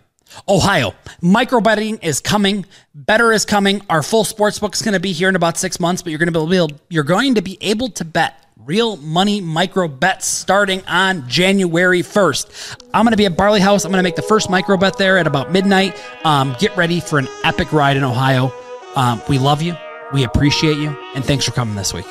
Ohio, 0.49 0.93
micro 1.21 1.61
betting 1.61 1.97
is 1.97 2.19
coming. 2.19 2.65
Betr 2.97 3.33
is 3.33 3.45
coming. 3.45 3.81
Our 3.89 4.03
full 4.03 4.23
sports 4.23 4.59
book 4.59 4.75
is 4.75 4.81
going 4.81 4.93
to 4.93 4.99
be 4.99 5.13
here 5.13 5.29
in 5.29 5.35
about 5.35 5.57
six 5.57 5.79
months, 5.79 6.01
but 6.01 6.09
you're 6.09 6.19
going 6.19 6.31
to 6.31 6.39
be 6.45 6.55
able, 6.55 6.71
you're 6.89 7.03
going 7.03 7.35
to 7.35 7.41
be 7.41 7.57
able 7.61 7.89
to 7.91 8.05
bet 8.05 8.44
real 8.65 8.97
money 8.97 9.41
micro 9.41 9.87
bets 9.87 10.25
starting 10.25 10.83
on 10.87 11.27
January 11.29 12.01
1st. 12.01 12.77
I'm 12.93 13.05
going 13.05 13.11
to 13.11 13.17
be 13.17 13.25
at 13.25 13.37
Barley 13.37 13.59
House. 13.59 13.85
I'm 13.85 13.91
going 13.91 13.99
to 13.99 14.07
make 14.07 14.15
the 14.15 14.21
first 14.23 14.49
micro 14.49 14.75
bet 14.77 14.97
there 14.97 15.17
at 15.17 15.27
about 15.27 15.51
midnight. 15.51 16.01
Um, 16.23 16.55
get 16.59 16.75
ready 16.75 16.99
for 16.99 17.19
an 17.19 17.27
epic 17.43 17.71
ride 17.71 17.97
in 17.97 18.03
Ohio. 18.03 18.51
Um, 18.95 19.21
we 19.29 19.37
love 19.37 19.61
you. 19.61 19.75
We 20.13 20.23
appreciate 20.23 20.77
you. 20.77 20.89
And 21.15 21.23
thanks 21.23 21.45
for 21.45 21.51
coming 21.51 21.75
this 21.75 21.93
week. 21.93 22.05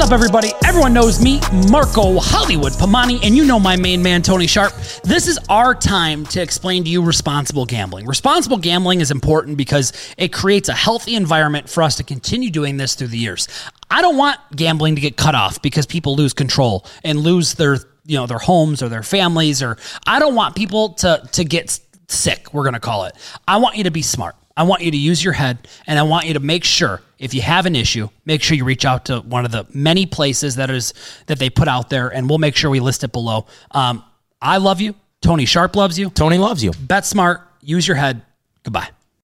What's 0.00 0.12
up, 0.12 0.14
everybody? 0.14 0.52
Everyone 0.64 0.94
knows 0.94 1.22
me, 1.22 1.40
Marco 1.70 2.18
Hollywood 2.20 2.72
Pamani, 2.72 3.20
and 3.22 3.36
you 3.36 3.44
know 3.44 3.60
my 3.60 3.76
main 3.76 4.02
man, 4.02 4.22
Tony 4.22 4.46
Sharp. 4.46 4.72
This 5.04 5.28
is 5.28 5.38
our 5.50 5.74
time 5.74 6.24
to 6.28 6.40
explain 6.40 6.84
to 6.84 6.90
you 6.90 7.04
responsible 7.04 7.66
gambling. 7.66 8.06
Responsible 8.06 8.56
gambling 8.56 9.02
is 9.02 9.10
important 9.10 9.58
because 9.58 9.92
it 10.16 10.32
creates 10.32 10.70
a 10.70 10.72
healthy 10.72 11.16
environment 11.16 11.68
for 11.68 11.82
us 11.82 11.96
to 11.96 12.02
continue 12.02 12.50
doing 12.50 12.78
this 12.78 12.94
through 12.94 13.08
the 13.08 13.18
years. 13.18 13.46
I 13.90 14.00
don't 14.00 14.16
want 14.16 14.40
gambling 14.56 14.94
to 14.94 15.02
get 15.02 15.18
cut 15.18 15.34
off 15.34 15.60
because 15.60 15.84
people 15.84 16.16
lose 16.16 16.32
control 16.32 16.86
and 17.04 17.20
lose 17.20 17.52
their, 17.52 17.76
you 18.06 18.16
know, 18.16 18.26
their 18.26 18.38
homes 18.38 18.82
or 18.82 18.88
their 18.88 19.02
families, 19.02 19.62
or 19.62 19.76
I 20.06 20.18
don't 20.18 20.34
want 20.34 20.56
people 20.56 20.94
to 20.94 21.28
to 21.32 21.44
get 21.44 21.78
sick, 22.08 22.54
we're 22.54 22.64
going 22.64 22.72
to 22.72 22.80
call 22.80 23.04
it. 23.04 23.14
I 23.46 23.58
want 23.58 23.76
you 23.76 23.84
to 23.84 23.90
be 23.90 24.00
smart. 24.00 24.34
I 24.60 24.62
want 24.62 24.82
you 24.82 24.90
to 24.90 24.96
use 24.98 25.24
your 25.24 25.32
head 25.32 25.66
and 25.86 25.98
I 25.98 26.02
want 26.02 26.26
you 26.26 26.34
to 26.34 26.38
make 26.38 26.64
sure 26.64 27.00
if 27.18 27.32
you 27.32 27.40
have 27.40 27.64
an 27.64 27.74
issue, 27.74 28.10
make 28.26 28.42
sure 28.42 28.58
you 28.58 28.66
reach 28.66 28.84
out 28.84 29.06
to 29.06 29.20
one 29.20 29.46
of 29.46 29.52
the 29.52 29.66
many 29.72 30.04
places 30.04 30.56
that 30.56 30.68
is 30.68 30.92
that 31.28 31.38
they 31.38 31.48
put 31.48 31.66
out 31.66 31.88
there 31.88 32.08
and 32.08 32.28
we'll 32.28 32.36
make 32.36 32.54
sure 32.54 32.68
we 32.68 32.78
list 32.78 33.02
it 33.02 33.10
below. 33.10 33.46
Um, 33.70 34.04
I 34.42 34.58
love 34.58 34.82
you. 34.82 34.96
Tony 35.22 35.46
Sharp 35.46 35.76
loves 35.76 35.98
you. 35.98 36.10
Tony 36.10 36.36
loves 36.36 36.62
you. 36.62 36.72
Bet 36.78 37.06
smart, 37.06 37.40
use 37.62 37.88
your 37.88 37.96
head. 37.96 38.20
Goodbye. 38.62 38.90